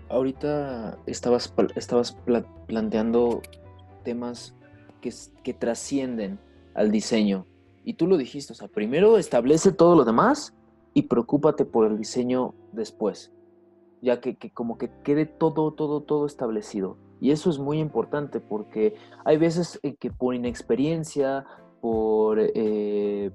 Ahorita 0.09 0.97
estabas, 1.05 1.53
estabas 1.75 2.17
planteando 2.65 3.41
temas 4.03 4.55
que, 5.01 5.13
que 5.43 5.53
trascienden 5.53 6.39
al 6.73 6.89
diseño. 6.89 7.45
Y 7.83 7.93
tú 7.93 8.07
lo 8.07 8.17
dijiste, 8.17 8.53
o 8.53 8.55
sea, 8.55 8.67
primero 8.67 9.19
establece 9.19 9.71
todo 9.71 9.95
lo 9.95 10.03
demás 10.03 10.55
y 10.95 11.03
preocúpate 11.03 11.65
por 11.65 11.85
el 11.85 11.97
diseño 11.97 12.55
después 12.71 13.31
ya 14.01 14.21
que, 14.21 14.37
como 14.53 14.77
que 14.77 14.89
quede 15.03 15.25
todo, 15.25 15.73
todo, 15.73 16.01
todo 16.01 16.25
establecido. 16.25 16.97
Y 17.19 17.31
eso 17.31 17.49
es 17.49 17.59
muy 17.59 17.79
importante 17.79 18.39
porque 18.39 18.95
hay 19.25 19.37
veces 19.37 19.79
que 19.99 20.11
por 20.11 20.35
inexperiencia, 20.35 21.45
por, 21.81 22.37
eh, 22.39 23.31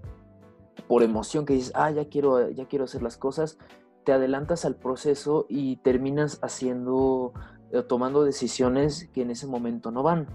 por 0.89 1.03
emoción 1.03 1.45
que 1.45 1.55
dices, 1.55 1.73
ah, 1.75 1.91
ya 1.91 2.09
quiero, 2.09 2.51
ya 2.51 2.67
quiero 2.67 2.85
hacer 2.85 3.03
las 3.03 3.17
cosas, 3.17 3.59
te 4.05 4.13
adelantas 4.13 4.65
al 4.65 4.77
proceso 4.77 5.47
y 5.49 5.77
terminas 5.77 6.39
haciendo, 6.43 7.33
eh, 7.73 7.83
tomando 7.83 8.25
decisiones 8.25 9.09
que 9.13 9.23
en 9.23 9.31
ese 9.31 9.47
momento 9.47 9.91
no 9.91 10.03
van. 10.03 10.29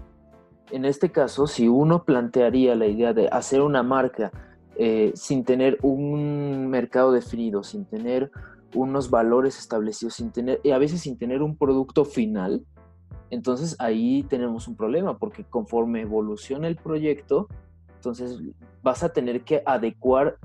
En 0.70 0.84
este 0.84 1.10
caso, 1.10 1.46
si 1.46 1.68
uno 1.68 2.04
plantearía 2.04 2.76
la 2.76 2.86
idea 2.86 3.12
de 3.12 3.28
hacer 3.28 3.62
una 3.62 3.82
marca 3.82 4.30
eh, 4.76 5.12
sin 5.14 5.44
tener 5.44 5.78
un 5.82 6.68
mercado 6.68 7.12
definido, 7.12 7.62
sin 7.62 7.84
tener 7.84 8.30
unos 8.74 9.10
valores 9.10 9.58
establecidos 9.58 10.14
sin 10.14 10.30
tener, 10.30 10.60
y 10.62 10.70
a 10.70 10.78
veces 10.78 11.00
sin 11.00 11.18
tener 11.18 11.42
un 11.42 11.56
producto 11.56 12.04
final, 12.04 12.64
entonces 13.30 13.76
ahí 13.78 14.24
tenemos 14.24 14.68
un 14.68 14.76
problema, 14.76 15.18
porque 15.18 15.44
conforme 15.44 16.02
evoluciona 16.02 16.66
el 16.68 16.76
proyecto, 16.76 17.48
entonces 17.94 18.40
vas 18.82 19.02
a 19.02 19.10
tener 19.10 19.42
que 19.42 19.62
adecuar 19.66 20.36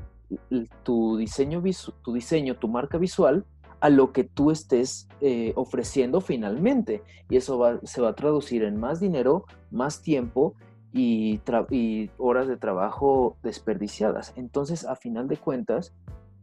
tu 0.84 1.18
diseño, 1.18 1.64
tu 2.02 2.14
diseño, 2.14 2.58
tu 2.58 2.68
marca 2.68 2.98
visual 2.98 3.46
a 3.80 3.90
lo 3.90 4.12
que 4.12 4.24
tú 4.24 4.52
estés 4.52 5.08
eh, 5.22 5.54
ofreciendo 5.56 6.22
finalmente. 6.22 7.04
Y 7.30 7.38
eso 7.38 7.80
se 7.84 8.02
va 8.02 8.10
a 8.10 8.16
traducir 8.16 8.64
en 8.64 8.80
más 8.80 9.00
dinero, 9.00 9.46
más 9.72 10.02
tiempo 10.02 10.56
y 10.92 11.40
horas 12.18 12.48
de 12.48 12.58
trabajo 12.58 13.38
desperdiciadas. 13.44 14.34
Entonces, 14.36 14.86
a 14.86 14.96
final 14.96 15.28
de 15.28 15.38
cuentas, 15.38 15.94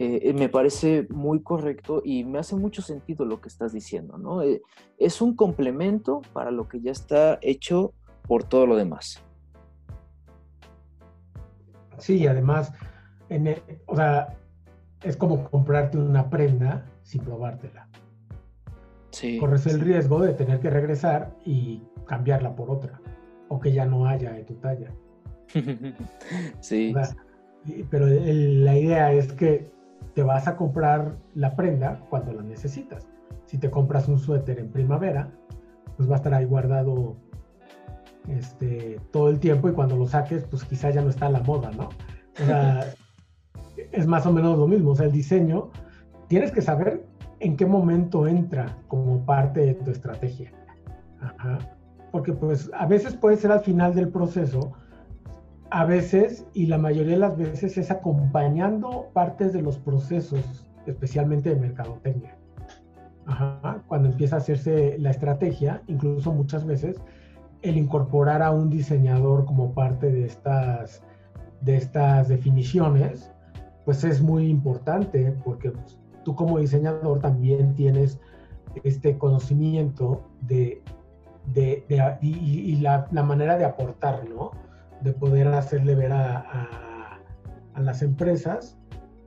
eh, 0.02 0.30
eh, 0.30 0.32
me 0.32 0.48
parece 0.48 1.06
muy 1.10 1.44
correcto 1.44 2.02
y 2.04 2.24
me 2.24 2.40
hace 2.40 2.56
mucho 2.56 2.82
sentido 2.82 3.24
lo 3.24 3.40
que 3.40 3.48
estás 3.48 3.72
diciendo, 3.72 4.18
¿no? 4.18 4.42
Eh, 4.42 4.60
es 4.98 5.22
un 5.22 5.36
complemento 5.36 6.22
para 6.32 6.50
lo 6.50 6.68
que 6.68 6.80
ya 6.80 6.90
está 6.90 7.38
hecho 7.40 7.94
por 8.26 8.42
todo 8.42 8.66
lo 8.66 8.74
demás. 8.74 9.22
Sí, 11.98 12.26
además, 12.26 12.72
en 13.28 13.54
o 13.86 13.94
sea, 13.94 14.36
es 15.04 15.16
como 15.16 15.48
comprarte 15.48 15.98
una 15.98 16.28
prenda 16.28 16.84
sin 17.04 17.22
probártela. 17.22 17.88
corres 19.38 19.68
el 19.68 19.78
riesgo 19.78 20.20
de 20.20 20.34
tener 20.34 20.58
que 20.58 20.70
regresar 20.70 21.32
y 21.44 21.80
cambiarla 22.06 22.56
por 22.56 22.72
otra, 22.72 23.00
o 23.46 23.60
que 23.60 23.70
ya 23.70 23.86
no 23.86 24.06
haya 24.06 24.32
de 24.32 24.42
tu 24.42 24.54
talla. 24.54 24.92
sí. 26.58 26.92
Pero 27.88 28.06
la 28.08 28.76
idea 28.76 29.12
es 29.12 29.32
que 29.34 29.70
te 30.14 30.22
vas 30.22 30.46
a 30.46 30.56
comprar 30.56 31.16
la 31.34 31.56
prenda 31.56 32.00
cuando 32.10 32.32
la 32.32 32.42
necesitas. 32.42 33.08
Si 33.46 33.58
te 33.58 33.70
compras 33.70 34.08
un 34.08 34.18
suéter 34.18 34.58
en 34.58 34.70
primavera, 34.70 35.30
pues 35.96 36.08
va 36.08 36.14
a 36.14 36.16
estar 36.16 36.34
ahí 36.34 36.44
guardado 36.44 37.16
este, 38.28 39.00
todo 39.10 39.28
el 39.28 39.38
tiempo 39.38 39.68
y 39.68 39.72
cuando 39.72 39.96
lo 39.96 40.06
saques, 40.06 40.44
pues 40.44 40.64
quizá 40.64 40.90
ya 40.90 41.02
no 41.02 41.10
está 41.10 41.26
a 41.26 41.30
la 41.30 41.40
moda, 41.40 41.70
¿no? 41.72 41.88
O 42.40 42.44
sea, 42.46 42.84
es 43.92 44.06
más 44.06 44.26
o 44.26 44.32
menos 44.32 44.58
lo 44.58 44.66
mismo. 44.66 44.90
O 44.90 44.94
sea, 44.94 45.06
el 45.06 45.12
diseño, 45.12 45.70
tienes 46.28 46.50
que 46.50 46.62
saber 46.62 47.04
en 47.40 47.56
qué 47.56 47.66
momento 47.66 48.26
entra 48.26 48.78
como 48.88 49.24
parte 49.24 49.60
de 49.60 49.74
tu 49.74 49.90
estrategia. 49.90 50.52
Porque 52.10 52.32
pues 52.32 52.70
a 52.74 52.86
veces 52.86 53.14
puede 53.14 53.36
ser 53.36 53.52
al 53.52 53.60
final 53.60 53.94
del 53.94 54.08
proceso, 54.08 54.72
a 55.72 55.86
veces 55.86 56.46
y 56.52 56.66
la 56.66 56.76
mayoría 56.76 57.14
de 57.14 57.20
las 57.20 57.36
veces 57.36 57.78
es 57.78 57.90
acompañando 57.90 59.08
partes 59.14 59.54
de 59.54 59.62
los 59.62 59.78
procesos, 59.78 60.68
especialmente 60.86 61.48
de 61.48 61.56
mercadotecnia. 61.56 62.36
Cuando 63.86 64.08
empieza 64.08 64.36
a 64.36 64.38
hacerse 64.40 64.98
la 64.98 65.10
estrategia, 65.10 65.82
incluso 65.86 66.30
muchas 66.30 66.66
veces 66.66 67.00
el 67.62 67.78
incorporar 67.78 68.42
a 68.42 68.50
un 68.50 68.68
diseñador 68.68 69.46
como 69.46 69.72
parte 69.72 70.10
de 70.12 70.26
estas, 70.26 71.02
de 71.62 71.76
estas 71.76 72.28
definiciones, 72.28 73.30
pues 73.86 74.04
es 74.04 74.20
muy 74.20 74.48
importante 74.48 75.34
porque 75.42 75.70
pues, 75.70 75.98
tú 76.22 76.34
como 76.34 76.58
diseñador 76.58 77.20
también 77.20 77.74
tienes 77.74 78.20
este 78.84 79.16
conocimiento 79.16 80.22
de, 80.42 80.82
de, 81.46 81.84
y, 82.20 82.76
la, 82.76 83.08
manera 83.22 83.56
de 83.56 83.64
aportar, 83.64 84.28
¿no? 84.28 84.50
De 85.02 85.12
poder 85.12 85.48
hacerle 85.48 85.94
ver 85.94 86.12
a, 86.12 87.18
a, 87.74 87.80
las 87.80 88.02
empresas 88.02 88.78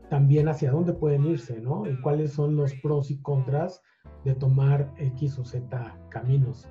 también 0.09 0.47
hacia 0.47 0.71
dónde 0.71 0.93
pueden 0.93 1.25
irse, 1.25 1.59
¿no? 1.59 1.89
Y 1.89 1.99
cuáles 2.01 2.31
son 2.31 2.55
los 2.55 2.73
pros 2.75 3.11
y 3.11 3.17
contras 3.17 3.81
de 4.23 4.35
tomar 4.35 4.93
X 4.97 5.39
o 5.39 5.45
Z 5.45 5.97
caminos. 6.09 6.67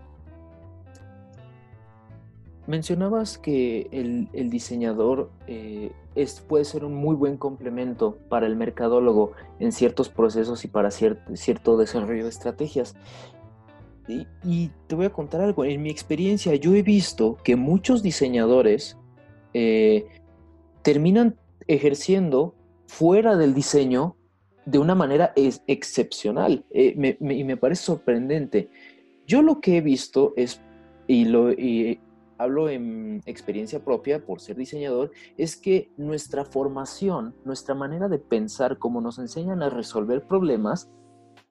Mencionabas 2.67 3.37
que 3.37 3.89
el, 3.93 4.49
diseñador 4.49 5.31
eh, 5.47 5.93
es, 6.15 6.41
puede 6.41 6.65
ser 6.65 6.85
un 6.85 6.95
muy 6.95 7.15
buen 7.15 7.37
complemento 7.37 8.17
para 8.31 8.47
el 8.47 8.57
mercadólogo 8.57 9.33
en 9.59 9.71
ciertos 9.71 10.09
procesos 10.09 10.65
y 10.65 10.69
para 10.69 10.91
cierto, 10.91 11.77
desarrollo 11.77 12.23
de 12.23 12.31
estrategias. 12.31 12.97
Y, 14.07 14.71
te 14.87 14.95
voy 14.95 15.07
a 15.07 15.13
contar 15.13 15.41
algo. 15.41 15.65
En 15.65 15.83
mi 15.83 15.91
experiencia, 15.91 16.55
yo 16.57 16.75
he 16.75 16.83
visto 16.83 17.39
que 17.43 17.57
muchos 17.57 18.03
diseñadores 18.03 18.99
eh, 19.55 20.07
terminan 20.83 21.37
ejerciendo 21.67 22.55
fuera 22.87 23.37
del 23.37 23.55
diseño 23.55 24.17
de 24.67 24.79
una 24.79 24.95
manera 24.95 25.33
excepcional 25.37 26.65
eh, 26.71 27.17
y 27.21 27.45
me 27.45 27.57
parece 27.57 27.85
sorprendente. 27.85 28.69
Yo 29.27 29.43
lo 29.43 29.61
que 29.61 29.79
he 29.79 29.81
visto 29.81 30.35
es, 30.37 30.61
y, 31.07 31.25
lo, 31.25 31.51
hablo 32.39 32.69
en 32.69 33.23
experiencia 33.27 33.83
propia 33.85 34.25
por 34.25 34.41
ser 34.41 34.57
diseñador, 34.57 35.13
es 35.37 35.57
que 35.57 35.91
nuestra 35.97 36.45
formación, 36.45 37.35
nuestra 37.45 37.75
manera 37.75 38.09
de 38.09 38.19
pensar, 38.19 38.79
como 38.79 39.01
nos 39.01 39.19
enseñan 39.19 39.63
a 39.63 39.71
resolver 39.71 40.27
problemas, 40.27 40.91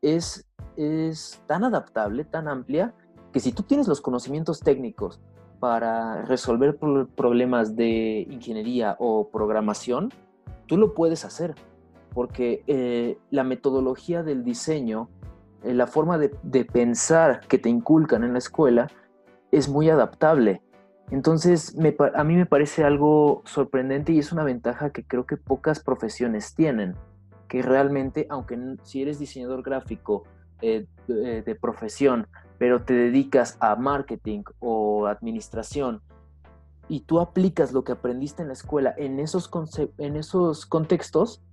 es, 0.04 0.46
es 0.78 1.42
tan 1.48 1.63
adaptable, 1.63 2.26
tan 2.26 2.48
amplia, 2.48 2.94
que 3.32 3.39
si 3.39 3.52
tú 3.52 3.63
tienes 3.63 3.88
los 3.88 4.02
conocimientos 4.02 4.60
técnicos 4.60 5.20
para 5.60 6.24
resolver 6.26 6.78
problemas 7.16 7.76
de 7.76 8.28
ingeniería 8.30 8.96
o 9.00 9.30
programación, 9.30 10.10
tú 10.68 10.78
lo 10.78 10.94
puedes 10.94 11.26
hacer, 11.26 11.56
porque 12.13 12.63
eh, 12.68 13.18
la 13.32 13.44
metodología 13.44 14.22
del 14.22 14.44
diseño, 14.44 15.10
eh, 15.63 15.74
la 15.74 15.88
forma 15.88 16.18
de, 16.18 16.36
de 16.44 16.66
pensar 16.66 17.42
que 17.48 17.58
te 17.58 17.70
inculcan 17.70 18.24
en 18.24 18.34
la 18.34 18.39
escuela, 18.39 18.92
es 19.52 19.70
muy 19.70 19.89
adaptable. 19.89 20.62
Entonces, 21.12 21.76
a 22.16 22.24
mí 22.24 22.36
me 22.36 22.46
parece 22.46 22.84
algo 22.84 23.42
sorprendente 23.46 24.13
y 24.13 24.20
es 24.20 24.32
una 24.32 24.44
ventaja 24.44 24.92
que 24.92 25.06
creo 25.06 25.26
que 25.26 25.38
pocas 25.38 25.80
profesiones 25.80 26.56
tienen, 26.56 26.96
que 27.54 27.62
realmente, 27.62 28.26
aunque 28.32 28.58
si 28.82 29.04
eres 29.04 29.20
diseñador 29.20 29.62
gráfico 29.62 30.24
eh, 30.63 30.88
de, 31.08 31.56
profesión, 31.62 32.26
pero 32.58 32.84
te 32.84 32.96
dedicas 32.96 33.58
a 33.60 33.76
marketing 33.76 34.42
o 34.58 35.06
administración 35.06 36.02
y 36.88 37.02
tú 37.02 37.20
aplicas 37.20 37.72
lo 37.72 37.84
que 37.84 37.92
aprendiste 37.92 38.42
en 38.42 38.48
la 38.48 38.56
escuela 38.56 38.96
en 38.98 39.20
esos, 39.20 39.52
en 40.00 40.16
esos 40.16 40.66
contextos, 40.66 41.44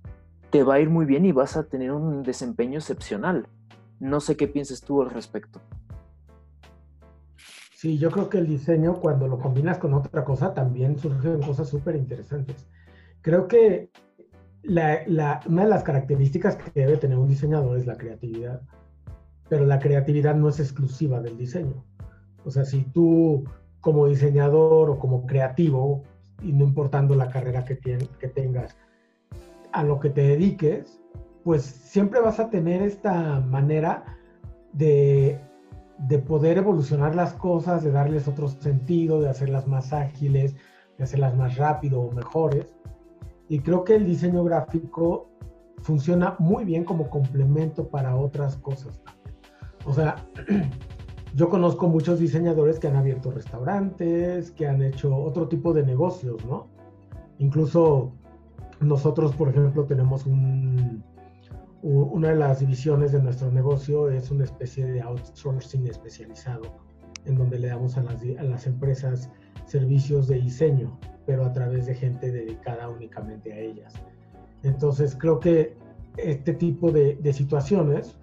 te 0.49 0.63
va 0.63 0.73
a 0.73 0.79
ir 0.79 0.89
muy 0.89 1.05
bien 1.05 1.23
y 1.23 1.33
vas 1.33 1.55
a 1.55 1.65
tener 1.67 1.91
un 1.91 2.23
desempeño 2.23 2.79
excepcional. 2.79 3.47
No 3.99 4.21
sé 4.21 4.35
qué 4.35 4.47
piensas 4.47 4.81
tú 4.81 5.03
al 5.03 5.11
respecto. 5.11 5.61
Sí, 7.75 7.99
yo 7.99 8.09
creo 8.09 8.27
que 8.27 8.39
el 8.39 8.47
diseño, 8.47 8.95
cuando 8.95 9.27
lo 9.27 9.37
combinas 9.37 9.77
con 9.77 9.93
otra 9.93 10.25
cosa, 10.25 10.55
también 10.55 10.97
surgen 10.97 11.43
cosas 11.43 11.69
súper 11.69 11.95
interesantes. 11.95 12.67
Creo 13.21 13.47
que 13.47 13.91
una 14.63 15.63
de 15.63 15.69
las 15.69 15.83
características 15.83 16.55
que 16.55 16.71
debe 16.79 16.97
tener 16.97 17.17
un 17.17 17.27
diseñador 17.27 17.77
es 17.77 17.85
la 17.85 17.97
creatividad, 17.97 18.61
pero 19.49 19.65
la 19.65 19.79
creatividad 19.79 20.35
no 20.35 20.49
es 20.49 20.59
exclusiva 20.59 21.19
del 21.19 21.37
diseño. 21.37 21.83
O 22.45 22.51
sea, 22.51 22.65
si 22.65 22.83
tú 22.83 23.43
como 23.79 24.07
diseñador 24.07 24.89
o 24.89 24.99
como 24.99 25.25
creativo, 25.25 26.03
y 26.43 26.53
no 26.53 26.65
importando 26.65 27.15
la 27.15 27.29
carrera 27.29 27.65
que, 27.65 27.77
que 27.77 28.27
tengas, 28.27 28.75
a 29.71 29.83
lo 29.83 29.99
que 29.99 30.09
te 30.09 30.21
dediques, 30.21 30.99
pues 31.43 31.63
siempre 31.63 32.19
vas 32.19 32.39
a 32.39 32.49
tener 32.49 32.81
esta 32.81 33.39
manera 33.39 34.03
de 34.73 35.39
de 36.07 36.17
poder 36.19 36.57
evolucionar 36.57 37.15
las 37.15 37.33
cosas, 37.33 37.83
de 37.83 37.91
darles 37.91 38.27
otro 38.27 38.47
sentido, 38.47 39.21
de 39.21 39.29
hacerlas 39.29 39.67
más 39.67 39.93
ágiles, 39.93 40.55
de 40.97 41.03
hacerlas 41.03 41.35
más 41.35 41.57
rápido 41.57 42.01
o 42.01 42.11
mejores. 42.11 42.73
Y 43.51 43.59
creo 43.59 43.83
que 43.83 43.95
el 43.95 44.05
diseño 44.05 44.45
gráfico 44.45 45.29
funciona 45.81 46.37
muy 46.39 46.63
bien 46.63 46.85
como 46.85 47.09
complemento 47.09 47.89
para 47.89 48.15
otras 48.15 48.55
cosas. 48.55 49.01
O 49.83 49.93
sea, 49.93 50.15
yo 51.35 51.49
conozco 51.49 51.89
muchos 51.89 52.17
diseñadores 52.17 52.79
que 52.79 52.87
han 52.87 52.95
abierto 52.95 53.29
restaurantes, 53.29 54.51
que 54.51 54.69
han 54.69 54.81
hecho 54.81 55.13
otro 55.13 55.49
tipo 55.49 55.73
de 55.73 55.83
negocios, 55.83 56.45
¿no? 56.45 56.69
Incluso 57.39 58.13
nosotros, 58.79 59.35
por 59.35 59.49
ejemplo, 59.49 59.83
tenemos 59.83 60.25
un, 60.25 61.03
una 61.81 62.29
de 62.29 62.37
las 62.37 62.61
divisiones 62.61 63.11
de 63.11 63.21
nuestro 63.21 63.51
negocio 63.51 64.09
es 64.09 64.31
una 64.31 64.45
especie 64.45 64.85
de 64.85 65.01
outsourcing 65.01 65.87
especializado, 65.87 66.61
en 67.25 67.35
donde 67.35 67.59
le 67.59 67.67
damos 67.67 67.97
a 67.97 68.03
las, 68.03 68.21
a 68.39 68.43
las 68.43 68.65
empresas 68.65 69.29
servicios 69.65 70.29
de 70.29 70.35
diseño, 70.39 70.97
pero 71.25 71.45
a 71.45 71.53
través 71.53 71.85
de 71.85 71.95
gente 71.95 72.31
dedicada 72.31 72.89
únicamente 72.89 73.53
a 73.53 73.59
ellas. 73.59 73.93
Entonces 74.63 75.15
creo 75.19 75.39
que 75.39 75.75
este 76.17 76.53
tipo 76.53 76.91
de, 76.91 77.17
situaciones, 77.33 78.17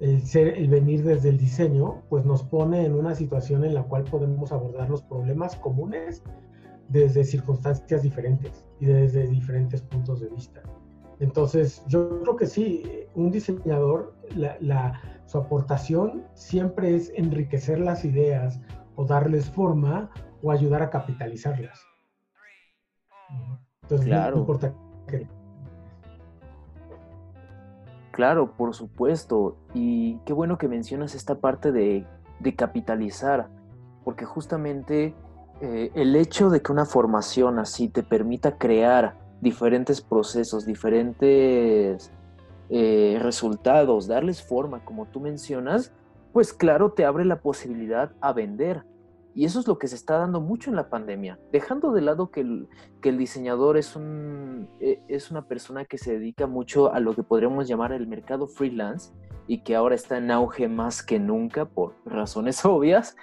el, 0.00 0.22
ser, 0.22 0.48
el 0.58 0.68
venir 0.68 1.04
desde 1.04 1.28
el 1.28 1.38
diseño, 1.38 2.02
pues 2.08 2.24
nos 2.24 2.42
pone 2.42 2.84
en 2.84 2.94
una 2.94 3.14
situación 3.14 3.64
en 3.64 3.74
la 3.74 3.82
cual 3.82 4.04
podemos 4.04 4.52
abordar 4.52 4.88
los 4.90 5.02
problemas 5.02 5.56
comunes 5.56 6.22
desde 6.88 7.24
circunstancias 7.24 8.02
diferentes 8.02 8.64
y 8.80 8.86
desde 8.86 9.26
diferentes 9.26 9.82
puntos 9.82 10.20
de 10.20 10.28
vista. 10.28 10.62
Entonces, 11.20 11.82
yo 11.86 12.20
creo 12.22 12.36
que 12.36 12.46
sí, 12.46 12.82
un 13.14 13.30
diseñador, 13.30 14.14
su 15.26 15.38
aportación 15.38 16.24
siempre 16.34 16.94
es 16.94 17.12
enriquecer 17.14 17.78
las 17.78 18.04
ideas 18.04 18.60
o 18.96 19.04
darles 19.04 19.48
forma 19.50 20.10
o 20.42 20.50
ayudar 20.50 20.82
a 20.82 20.90
capitalizarlas. 20.90 21.80
Entonces, 23.82 24.06
claro. 24.06 24.36
no 24.36 24.40
importa 24.42 24.74
qué. 25.06 25.28
Claro, 28.14 28.52
por 28.56 28.74
supuesto. 28.74 29.56
Y 29.74 30.18
qué 30.24 30.32
bueno 30.32 30.56
que 30.56 30.68
mencionas 30.68 31.14
esta 31.14 31.36
parte 31.36 31.72
de, 31.72 32.06
capitalizar, 32.56 33.48
porque 34.04 34.24
justamente 34.24 35.14
eh, 35.60 35.90
el 35.94 36.14
hecho 36.14 36.50
de 36.50 36.60
que 36.60 36.70
una 36.70 36.84
formación 36.84 37.58
así 37.58 37.88
te 37.88 38.02
permita 38.02 38.58
crear 38.58 39.16
diferentes 39.40 40.00
procesos, 40.00 40.66
diferentes 40.66 42.12
eh, 42.70 43.18
resultados, 43.20 44.06
darles 44.06 44.42
forma, 44.42 44.84
como 44.84 45.06
tú 45.06 45.20
mencionas, 45.20 45.92
pues 46.32 46.52
claro, 46.52 46.92
te 46.92 47.04
abre 47.04 47.24
la 47.24 47.40
posibilidad 47.40 48.12
a 48.20 48.32
vender. 48.32 48.84
Y 49.34 49.44
eso 49.44 49.58
es 49.58 49.66
lo 49.66 49.78
que 49.78 49.88
se 49.88 49.96
está 49.96 50.18
dando 50.18 50.40
mucho 50.40 50.70
en 50.70 50.76
la 50.76 50.88
pandemia, 50.88 51.40
dejando 51.50 51.92
de 51.92 52.02
lado 52.02 52.30
que 52.30 52.40
el, 52.40 53.18
diseñador 53.18 53.76
es, 53.76 53.96
un, 53.96 54.68
e, 54.80 55.00
es 55.08 55.30
una 55.32 55.42
persona 55.42 55.84
que 55.84 55.98
se 55.98 56.12
dedica 56.12 56.46
mucho 56.46 56.92
a 56.92 57.00
lo 57.00 57.14
que 57.14 57.24
podríamos 57.24 57.66
llamar 57.66 57.92
el 57.92 58.06
mercado 58.06 58.46
freelance 58.46 59.12
y 59.48 59.58
que 59.58 59.74
ahora 59.74 59.96
está 59.96 60.18
en 60.18 60.30
auge 60.30 60.68
más 60.68 61.02
que 61.02 61.18
nunca 61.18 61.64
por 61.64 61.94
razones 62.04 62.64
obvias. 62.64 63.16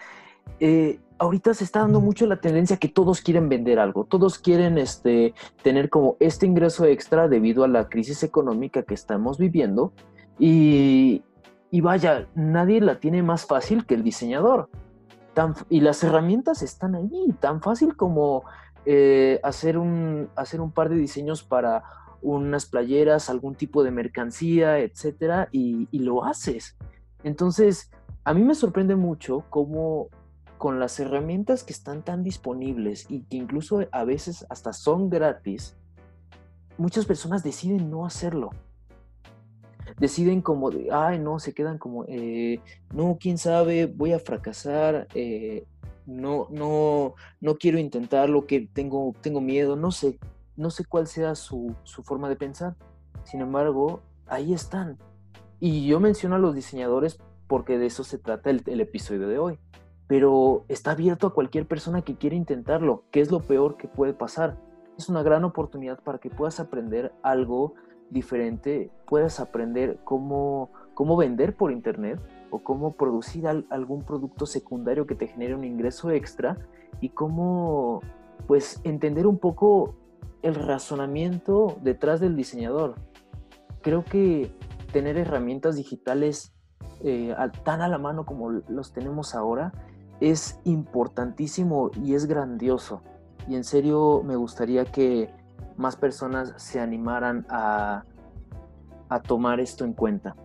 Eh, 0.59 0.99
ahorita 1.17 1.53
se 1.53 1.63
está 1.63 1.79
dando 1.79 2.01
mucho 2.01 2.25
la 2.25 2.41
tendencia 2.41 2.75
que 2.75 2.89
todos 2.89 3.21
quieren 3.21 3.47
vender 3.47 3.79
algo, 3.79 4.03
todos 4.03 4.37
quieren 4.37 4.77
este, 4.77 5.33
tener 5.63 5.89
como 5.89 6.17
este 6.19 6.45
ingreso 6.45 6.85
extra 6.85 7.29
debido 7.29 7.63
a 7.63 7.69
la 7.69 7.87
crisis 7.87 8.21
económica 8.23 8.83
que 8.83 8.95
estamos 8.95 9.37
viviendo 9.37 9.93
y 10.39 11.21
vaya, 11.81 12.27
nadie 12.33 12.81
la 12.81 12.99
tiene 12.99 13.23
más 13.23 13.45
fácil 13.45 13.85
que 13.85 13.93
el 13.93 14.03
diseñador 14.03 14.67
y 15.69 15.81
las 15.81 16.03
herramientas 16.03 16.61
están 16.61 16.95
allí, 16.95 17.33
tan 17.39 17.61
fácil 17.61 17.95
como 17.95 18.43
eh, 18.85 19.39
hacer, 19.43 19.77
un, 19.77 20.29
hacer 20.35 20.61
un 20.61 20.71
par 20.71 20.89
de 20.89 20.97
diseños 20.97 21.43
para 21.43 21.83
unas 22.21 22.65
playeras, 22.65 23.29
algún 23.29 23.55
tipo 23.55 23.83
de 23.83 23.91
mercancía, 23.91 24.79
etcétera, 24.79 25.49
y, 25.51 25.87
lo 25.97 26.25
haces. 26.25 26.77
Entonces, 27.23 27.91
a 28.23 28.33
mí 28.33 28.43
me 28.43 28.55
sorprende 28.55 28.95
mucho 28.95 29.45
cómo 29.49 30.09
con 30.57 30.79
las 30.79 30.99
herramientas 30.99 31.63
que 31.63 31.73
están 31.73 32.03
tan 32.03 32.23
disponibles 32.23 33.09
y 33.09 33.23
que 33.23 33.37
incluso 33.37 33.87
a 33.91 34.03
veces 34.03 34.45
hasta 34.49 34.73
son 34.73 35.09
gratis, 35.09 35.75
muchas 36.77 37.05
personas 37.05 37.43
deciden 37.43 37.89
no 37.89 38.05
hacerlo 38.05 38.51
deciden 39.99 40.41
como 40.41 40.71
de, 40.71 40.89
ay, 40.91 41.19
no, 41.19 41.39
se 41.39 41.53
quedan 41.53 41.77
como, 41.77 42.05
eh, 42.07 42.59
no, 42.93 43.17
quién 43.19 43.37
sabe, 43.37 43.85
voy 43.85 44.13
a 44.13 44.19
fracasar, 44.19 45.07
eh, 45.13 45.65
no, 46.05 46.47
no, 46.49 47.15
no 47.39 47.55
quiero 47.55 47.77
intentarlo, 47.79 48.45
que 48.45 48.67
tengo, 48.73 49.13
tengo 49.21 49.41
miedo, 49.41 49.75
no 49.75 49.91
sé, 49.91 50.19
no 50.55 50.69
sé 50.69 50.85
cuál 50.85 51.07
sea 51.07 51.35
su, 51.35 51.75
su 51.83 52.03
forma 52.03 52.29
de 52.29 52.35
pensar. 52.35 52.75
Sin 53.23 53.41
embargo, 53.41 54.01
ahí 54.27 54.53
están. 54.53 54.97
Y 55.59 55.87
yo 55.87 55.99
menciono 55.99 56.35
a 56.35 56.39
los 56.39 56.55
diseñadores 56.55 57.19
porque 57.47 57.77
de 57.77 57.87
eso 57.87 58.03
se 58.03 58.17
trata 58.17 58.49
el, 58.49 58.63
el 58.65 58.81
episodio 58.81 59.27
de 59.27 59.37
hoy. 59.37 59.59
Pero 60.07 60.65
está 60.67 60.91
abierto 60.91 61.27
a 61.27 61.33
cualquier 61.33 61.67
persona 61.67 62.01
que 62.01 62.15
quiera 62.15 62.35
intentarlo, 62.35 63.03
que 63.11 63.21
es 63.21 63.31
lo 63.31 63.39
peor 63.39 63.77
que 63.77 63.87
puede 63.87 64.13
pasar. 64.13 64.57
Es 64.97 65.07
una 65.07 65.23
gran 65.23 65.43
oportunidad 65.45 65.99
para 66.03 66.17
que 66.17 66.29
puedas 66.29 66.59
aprender 66.59 67.13
algo 67.23 67.75
diferente 68.11 68.91
puedas 69.07 69.39
aprender 69.39 69.99
cómo, 70.03 70.69
cómo 70.93 71.17
vender 71.17 71.55
por 71.55 71.71
internet 71.71 72.19
o 72.51 72.59
cómo 72.59 72.93
producir 72.93 73.47
algún 73.47 74.03
producto 74.03 74.45
secundario 74.45 75.07
que 75.07 75.15
te 75.15 75.27
genere 75.27 75.55
un 75.55 75.63
ingreso 75.63 76.11
extra 76.11 76.57
y 76.99 77.09
cómo 77.09 78.01
pues 78.45 78.81
entender 78.83 79.25
un 79.25 79.39
poco 79.39 79.95
el 80.41 80.55
razonamiento 80.55 81.77
detrás 81.81 82.19
del 82.19 82.35
diseñador. 82.35 82.95
Creo 83.81 84.03
que 84.03 84.51
tener 84.91 85.17
herramientas 85.17 85.75
digitales 85.75 86.53
eh, 87.03 87.33
tan 87.63 87.81
a 87.81 87.87
la 87.87 87.97
mano 87.97 88.25
como 88.25 88.49
los 88.51 88.93
tenemos 88.93 89.33
ahora 89.33 89.71
es 90.19 90.59
importantísimo 90.65 91.89
y 92.03 92.13
es 92.13 92.25
grandioso. 92.25 93.01
Y 93.47 93.55
en 93.55 93.63
serio 93.63 94.21
me 94.23 94.35
gustaría 94.35 94.85
que 94.85 95.33
más 95.77 95.95
personas 95.95 96.53
se 96.57 96.79
animaran 96.79 97.45
a, 97.49 98.03
tomar 99.27 99.59
esto 99.59 99.83
en 99.83 99.93
cuenta. 99.93 100.35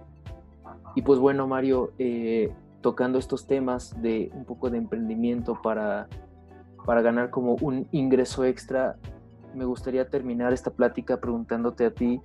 Y 0.97 1.03
pues 1.03 1.21
bueno, 1.21 1.47
Mario, 1.47 1.93
eh, 1.99 2.53
tocando 2.81 3.19
estos 3.19 3.47
temas 3.47 3.95
de 4.03 4.31
un 4.35 4.45
poco 4.45 4.71
de 4.71 4.79
emprendimiento 4.79 5.61
para, 5.63 6.09
para 6.85 7.01
ganar 7.01 7.31
como 7.31 7.55
un 7.61 7.87
ingreso 7.93 8.45
extra, 8.45 8.97
me 9.55 9.65
gustaría 9.65 10.09
terminar 10.09 10.53
esta 10.53 10.71
plática 10.71 11.21
preguntándote 11.21 11.87
a 11.87 11.91
ti, 11.93 12.21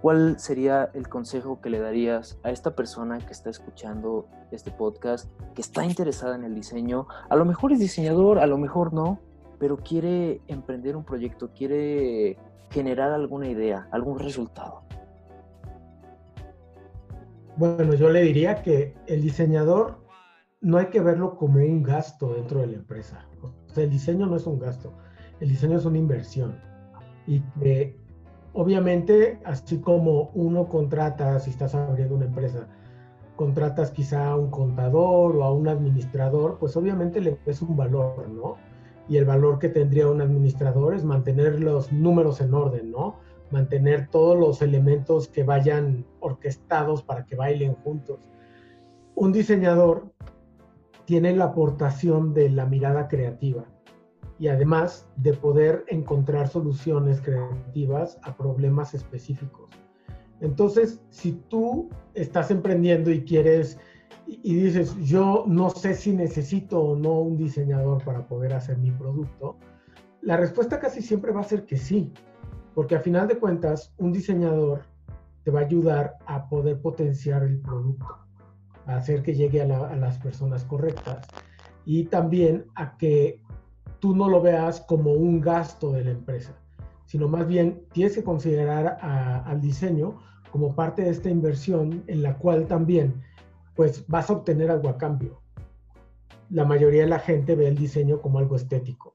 ¿cuál 0.00 0.38
sería 0.38 0.90
el 0.94 1.08
consejo 1.08 1.60
que 1.60 1.70
le 1.70 1.78
darías 1.78 2.38
a 2.42 2.50
esta 2.50 2.74
persona 2.74 3.18
que 3.18 3.32
está 3.32 3.50
escuchando 3.50 4.26
este 4.50 4.70
podcast, 4.70 5.30
que 5.54 5.60
está 5.60 5.84
interesada 5.84 6.34
en 6.34 6.44
el 6.44 6.54
diseño? 6.54 7.06
A 7.28 7.36
lo 7.36 7.44
mejor 7.44 7.72
es 7.72 7.78
diseñador, 7.78 8.38
a 8.38 8.46
lo 8.46 8.56
mejor 8.56 8.92
no, 8.92 9.20
pero 9.60 9.76
quiere 9.76 10.40
emprender 10.48 10.96
un 10.96 11.04
proyecto, 11.04 11.50
quiere 11.52 12.38
generar 12.70 13.12
alguna 13.12 13.46
idea, 13.46 13.86
algún 13.92 14.18
resultado. 14.18 14.82
Bueno, 17.56 17.92
yo 17.92 18.08
le 18.08 18.22
diría 18.22 18.62
que 18.62 18.94
el 19.06 19.20
diseñador 19.20 19.98
no 20.62 20.78
hay 20.78 20.86
que 20.86 21.00
verlo 21.00 21.36
como 21.36 21.58
un 21.58 21.82
gasto 21.82 22.32
dentro 22.32 22.60
de 22.60 22.68
la 22.68 22.76
empresa. 22.76 23.26
O 23.42 23.74
sea, 23.74 23.84
el 23.84 23.90
diseño 23.90 24.26
no 24.26 24.36
es 24.36 24.46
un 24.46 24.58
gasto, 24.58 24.94
el 25.40 25.50
diseño 25.50 25.76
es 25.76 25.84
una 25.84 25.98
inversión. 25.98 26.58
Y 27.26 27.40
que 27.60 27.98
obviamente, 28.54 29.40
así 29.44 29.78
como 29.78 30.30
uno 30.32 30.68
contrata, 30.68 31.38
si 31.38 31.50
estás 31.50 31.74
abriendo 31.74 32.14
una 32.14 32.24
empresa, 32.24 32.66
contratas 33.36 33.90
quizá 33.90 34.28
a 34.28 34.36
un 34.36 34.50
contador 34.50 35.36
o 35.36 35.44
a 35.44 35.52
un 35.52 35.68
administrador, 35.68 36.56
pues 36.58 36.78
obviamente 36.78 37.20
le 37.20 37.38
ves 37.44 37.60
un 37.60 37.76
valor, 37.76 38.26
¿no? 38.30 38.56
Y 39.10 39.16
el 39.16 39.24
valor 39.24 39.58
que 39.58 39.68
tendría 39.68 40.08
un 40.08 40.20
administrador 40.20 40.94
es 40.94 41.04
mantener 41.04 41.60
los 41.60 41.90
números 41.90 42.40
en 42.40 42.54
orden, 42.54 42.92
¿no? 42.92 43.16
Mantener 43.50 44.06
todos 44.08 44.38
los 44.38 44.62
elementos 44.62 45.26
que 45.26 45.42
vayan 45.42 46.06
orquestados 46.20 47.02
para 47.02 47.26
que 47.26 47.34
bailen 47.34 47.74
juntos. 47.74 48.20
Un 49.16 49.32
diseñador 49.32 50.12
tiene 51.06 51.34
la 51.34 51.46
aportación 51.46 52.32
de 52.34 52.50
la 52.50 52.66
mirada 52.66 53.08
creativa 53.08 53.64
y 54.38 54.46
además 54.46 55.08
de 55.16 55.32
poder 55.32 55.84
encontrar 55.88 56.46
soluciones 56.46 57.20
creativas 57.20 58.16
a 58.22 58.36
problemas 58.36 58.94
específicos. 58.94 59.70
Entonces, 60.40 61.02
si 61.10 61.32
tú 61.48 61.90
estás 62.14 62.52
emprendiendo 62.52 63.10
y 63.10 63.24
quieres 63.24 63.76
y 64.42 64.54
dices, 64.54 64.94
yo 64.98 65.44
no 65.48 65.70
sé 65.70 65.94
si 65.94 66.12
necesito 66.12 66.80
o 66.80 66.96
no 66.96 67.20
un 67.20 67.36
diseñador 67.36 68.04
para 68.04 68.26
poder 68.28 68.52
hacer 68.52 68.78
mi 68.78 68.90
producto, 68.90 69.56
la 70.22 70.36
respuesta 70.36 70.78
casi 70.78 71.02
siempre 71.02 71.32
va 71.32 71.40
a 71.40 71.44
ser 71.44 71.64
que 71.64 71.76
sí, 71.76 72.12
porque 72.74 72.94
a 72.94 73.00
final 73.00 73.26
de 73.26 73.38
cuentas 73.38 73.92
un 73.98 74.12
diseñador 74.12 74.82
te 75.44 75.50
va 75.50 75.60
a 75.60 75.64
ayudar 75.64 76.18
a 76.26 76.48
poder 76.48 76.80
potenciar 76.80 77.42
el 77.42 77.60
producto, 77.60 78.06
a 78.86 78.96
hacer 78.96 79.22
que 79.22 79.34
llegue 79.34 79.62
a, 79.62 79.96
las 79.96 80.18
personas 80.18 80.64
correctas 80.64 81.26
y 81.84 82.04
también 82.04 82.66
a 82.74 82.96
que 82.98 83.42
tú 83.98 84.14
no 84.14 84.28
lo 84.28 84.40
veas 84.40 84.80
como 84.82 85.12
un 85.12 85.40
gasto 85.40 85.92
de 85.92 86.04
la 86.04 86.10
empresa, 86.10 86.54
sino 87.06 87.26
más 87.28 87.46
bien 87.46 87.82
tienes 87.92 88.14
que 88.14 88.24
considerar 88.24 88.98
al 89.00 89.60
diseño 89.60 90.18
como 90.52 90.74
parte 90.74 91.02
de 91.02 91.10
esta 91.10 91.30
inversión 91.30 92.04
en 92.06 92.22
la 92.22 92.36
cual 92.36 92.66
también 92.66 93.22
pues 93.80 94.06
vas 94.08 94.28
a 94.28 94.34
obtener 94.34 94.70
algo 94.70 94.90
a 94.90 94.98
cambio. 94.98 95.40
La 96.50 96.66
mayoría 96.66 97.04
de 97.04 97.08
la 97.08 97.18
gente 97.18 97.54
ve 97.54 97.66
el 97.66 97.78
diseño 97.78 98.20
como 98.20 98.38
algo 98.38 98.56
estético. 98.56 99.14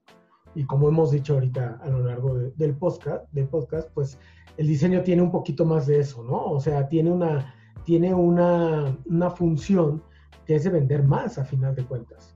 Y 0.56 0.66
como 0.66 0.90
hemos 0.90 1.12
dicho 1.12 1.36
ahorita 1.36 1.82
a 1.84 1.88
lo 1.88 2.00
largo 2.00 2.34
del, 2.34 2.76
podcast, 2.76 3.32
del 3.32 3.48
podcast, 3.48 3.92
pues 3.94 4.18
el 4.58 4.66
diseño 4.66 5.04
tiene 5.04 5.22
un 5.22 5.30
poquito 5.30 5.66
más 5.66 5.86
de 5.86 6.00
eso, 6.00 6.24
¿no? 6.24 6.46
O 6.46 6.60
sea, 6.60 6.90
tiene 6.90 7.12
una, 7.12 7.54
tiene 7.84 8.16
una, 8.16 8.98
una 9.06 9.30
función 9.30 10.02
que 10.48 10.56
es 10.56 10.64
de 10.64 10.72
vender 10.72 11.04
más 11.04 11.38
a 11.38 11.46
final 11.46 11.76
de 11.76 11.86
cuentas. 11.86 12.36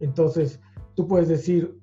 Entonces, 0.00 0.60
tú 0.96 1.08
puedes 1.08 1.28
decir, 1.28 1.80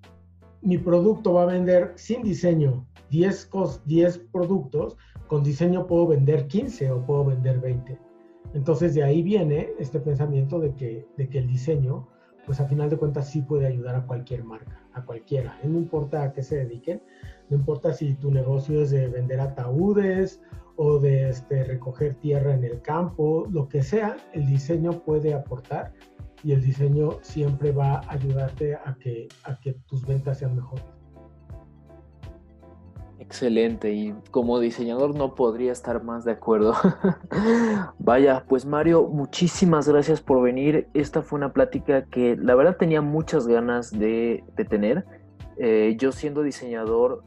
mi 0.62 0.78
producto 0.78 1.34
va 1.34 1.42
a 1.42 1.48
vender 1.48 1.94
sin 1.96 2.22
diseño 2.22 2.86
10, 3.10 3.50
10 3.84 4.18
productos, 4.32 4.96
con 5.26 5.42
diseño 5.42 5.88
puedo 5.88 6.06
vender 6.06 6.46
15 6.46 6.92
o 6.92 7.04
puedo 7.04 7.26
vender 7.26 7.60
20. 7.60 8.07
Entonces 8.54 8.94
de 8.96 9.04
ahí 9.04 9.22
viene 9.22 9.70
este 9.80 10.00
pensamiento 10.00 10.60
de 10.60 10.74
que, 10.74 11.06
de 11.18 11.30
que 11.30 11.40
el 11.40 11.48
diseño, 11.48 12.08
pues 12.46 12.60
a 12.60 12.68
final 12.68 12.90
de 12.90 12.98
cuentas 12.98 13.30
sí 13.30 13.42
puede 13.42 13.68
ayudar 13.68 13.96
a 13.96 14.06
cualquier 14.06 14.44
marca, 14.44 14.82
a 14.94 15.04
cualquiera. 15.04 15.60
No 15.64 15.78
importa 15.78 16.24
a 16.24 16.34
qué 16.34 16.44
se 16.44 16.58
dediquen, 16.58 17.02
no 17.50 17.58
importa 17.58 17.94
si 17.94 18.14
tu 18.16 18.32
negocio 18.32 18.82
es 18.82 18.92
de 18.92 19.08
vender 19.08 19.40
ataúdes 19.40 20.42
o 20.78 21.00
de 21.00 21.30
este, 21.30 21.64
recoger 21.64 22.16
tierra 22.16 22.54
en 22.54 22.64
el 22.64 22.82
campo, 22.82 23.48
lo 23.50 23.68
que 23.68 23.82
sea, 23.84 24.18
el 24.34 24.46
diseño 24.46 25.00
puede 25.04 25.34
aportar 25.34 25.94
y 26.44 26.52
el 26.52 26.62
diseño 26.62 27.18
siempre 27.22 27.72
va 27.72 27.96
a 27.96 28.12
ayudarte 28.12 28.76
a 28.76 28.96
que, 29.00 29.28
a 29.44 29.60
que 29.60 29.74
tus 29.88 30.06
ventas 30.06 30.38
sean 30.38 30.56
mejores. 30.56 30.97
Excelente, 33.28 33.92
y 33.92 34.16
como 34.32 34.58
diseñador 34.58 35.14
no 35.14 35.36
podría 35.36 35.74
estar 35.74 36.02
más 36.02 36.24
de 36.24 36.32
acuerdo. 36.32 36.74
Vaya, 38.00 38.46
pues 38.48 38.66
Mario, 38.66 39.04
muchísimas 39.04 39.86
gracias 39.86 40.22
por 40.22 40.42
venir. 40.42 40.88
Esta 40.94 41.22
fue 41.22 41.36
una 41.36 41.52
plática 41.52 42.06
que 42.06 42.38
la 42.38 42.56
verdad 42.56 42.78
tenía 42.78 43.02
muchas 43.02 43.46
ganas 43.46 43.92
de, 43.92 44.46
tener. 44.70 45.04
Eh, 45.58 45.98
yo 46.00 46.14
siendo 46.14 46.42
diseñador, 46.42 47.22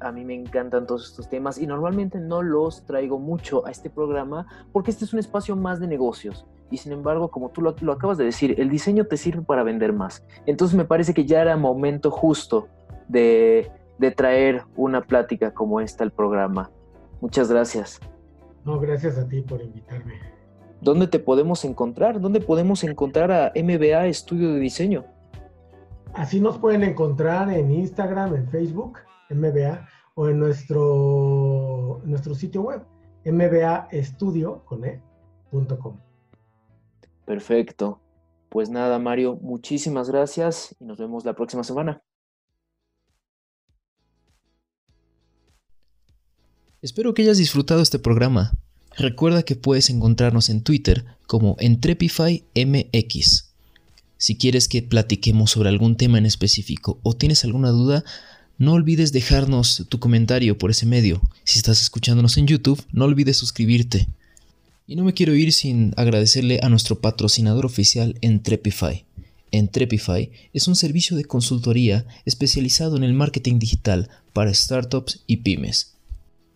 a 0.00 0.12
mí 0.12 0.26
me 0.26 0.34
encantan 0.34 0.86
todos 0.86 1.08
estos 1.08 1.30
temas 1.30 1.56
y 1.56 1.66
normalmente 1.66 2.18
no 2.18 2.42
los 2.42 2.84
traigo 2.84 3.18
mucho 3.18 3.66
a 3.66 3.70
este 3.70 3.88
programa 3.88 4.46
porque 4.72 4.90
este 4.90 5.06
es 5.06 5.14
un 5.14 5.20
espacio 5.20 5.56
más 5.56 5.80
de 5.80 5.86
negocios. 5.86 6.44
y 6.70 6.76
sin 6.76 6.92
embargo, 6.92 7.30
como 7.30 7.48
tú 7.48 7.62
lo, 7.62 7.92
acabas 7.92 8.18
de 8.18 8.24
decir, 8.24 8.60
el 8.60 8.68
diseño 8.68 9.06
te 9.06 9.16
sirve 9.16 9.40
para 9.40 9.62
vender 9.62 9.94
más. 9.94 10.22
Entonces 10.44 10.76
me 10.76 10.84
parece 10.84 11.14
que 11.14 11.24
ya 11.24 11.40
era 11.40 11.56
momento 11.56 12.10
justo 12.10 12.68
de, 13.08 13.72
de 14.00 14.10
traer 14.10 14.64
una 14.76 15.02
plática 15.02 15.52
como 15.52 15.80
esta 15.80 16.02
al 16.04 16.10
programa. 16.10 16.70
Muchas 17.20 17.50
gracias. 17.50 18.00
No, 18.64 18.80
gracias 18.80 19.18
a 19.18 19.28
ti 19.28 19.42
por 19.42 19.60
invitarme. 19.60 20.14
¿Dónde 20.80 21.06
te 21.06 21.18
podemos 21.18 21.66
encontrar? 21.66 22.18
¿Dónde 22.18 22.40
podemos 22.40 22.82
encontrar 22.82 23.30
a 23.30 23.52
MBA 23.54 24.06
Estudio 24.06 24.54
de 24.54 24.60
Diseño? 24.60 25.04
Así 26.14 26.40
nos 26.40 26.56
pueden 26.56 26.82
encontrar 26.82 27.50
en 27.50 27.70
Instagram, 27.70 28.34
en 28.34 28.48
Facebook, 28.48 29.00
MBA, 29.28 29.86
o 30.14 30.28
en 30.28 30.38
nuestro, 30.38 32.00
nuestro 32.04 32.34
sitio 32.34 32.62
web, 32.62 32.82
mbaestudio.com. 33.26 34.84
E, 34.84 35.02
Perfecto. 37.26 38.00
Pues 38.48 38.70
nada, 38.70 38.98
Mario, 38.98 39.36
muchísimas 39.36 40.08
gracias 40.08 40.74
y 40.80 40.86
nos 40.86 40.96
vemos 40.98 41.26
la 41.26 41.34
próxima 41.34 41.62
semana. 41.62 42.02
Espero 46.82 47.12
que 47.12 47.20
hayas 47.20 47.36
disfrutado 47.36 47.82
este 47.82 47.98
programa. 47.98 48.54
Recuerda 48.96 49.42
que 49.42 49.54
puedes 49.54 49.90
encontrarnos 49.90 50.48
en 50.48 50.62
Twitter 50.62 51.04
como 51.26 51.56
EntrepifyMX. 51.58 53.50
Si 54.16 54.36
quieres 54.36 54.66
que 54.66 54.80
platiquemos 54.80 55.50
sobre 55.50 55.68
algún 55.68 55.96
tema 55.96 56.16
en 56.16 56.24
específico 56.24 56.98
o 57.02 57.14
tienes 57.14 57.44
alguna 57.44 57.68
duda, 57.68 58.02
no 58.56 58.72
olvides 58.72 59.12
dejarnos 59.12 59.84
tu 59.90 59.98
comentario 59.98 60.56
por 60.56 60.70
ese 60.70 60.86
medio. 60.86 61.20
Si 61.44 61.58
estás 61.58 61.82
escuchándonos 61.82 62.38
en 62.38 62.46
YouTube, 62.46 62.82
no 62.92 63.04
olvides 63.04 63.36
suscribirte. 63.36 64.08
Y 64.86 64.96
no 64.96 65.04
me 65.04 65.12
quiero 65.12 65.34
ir 65.34 65.52
sin 65.52 65.92
agradecerle 65.98 66.60
a 66.62 66.70
nuestro 66.70 67.02
patrocinador 67.02 67.66
oficial 67.66 68.16
Entrepify. 68.22 69.04
Entrepify 69.50 70.30
es 70.54 70.66
un 70.66 70.76
servicio 70.76 71.14
de 71.18 71.26
consultoría 71.26 72.06
especializado 72.24 72.96
en 72.96 73.04
el 73.04 73.12
marketing 73.12 73.58
digital 73.58 74.08
para 74.32 74.54
startups 74.54 75.20
y 75.26 75.38
pymes 75.38 75.99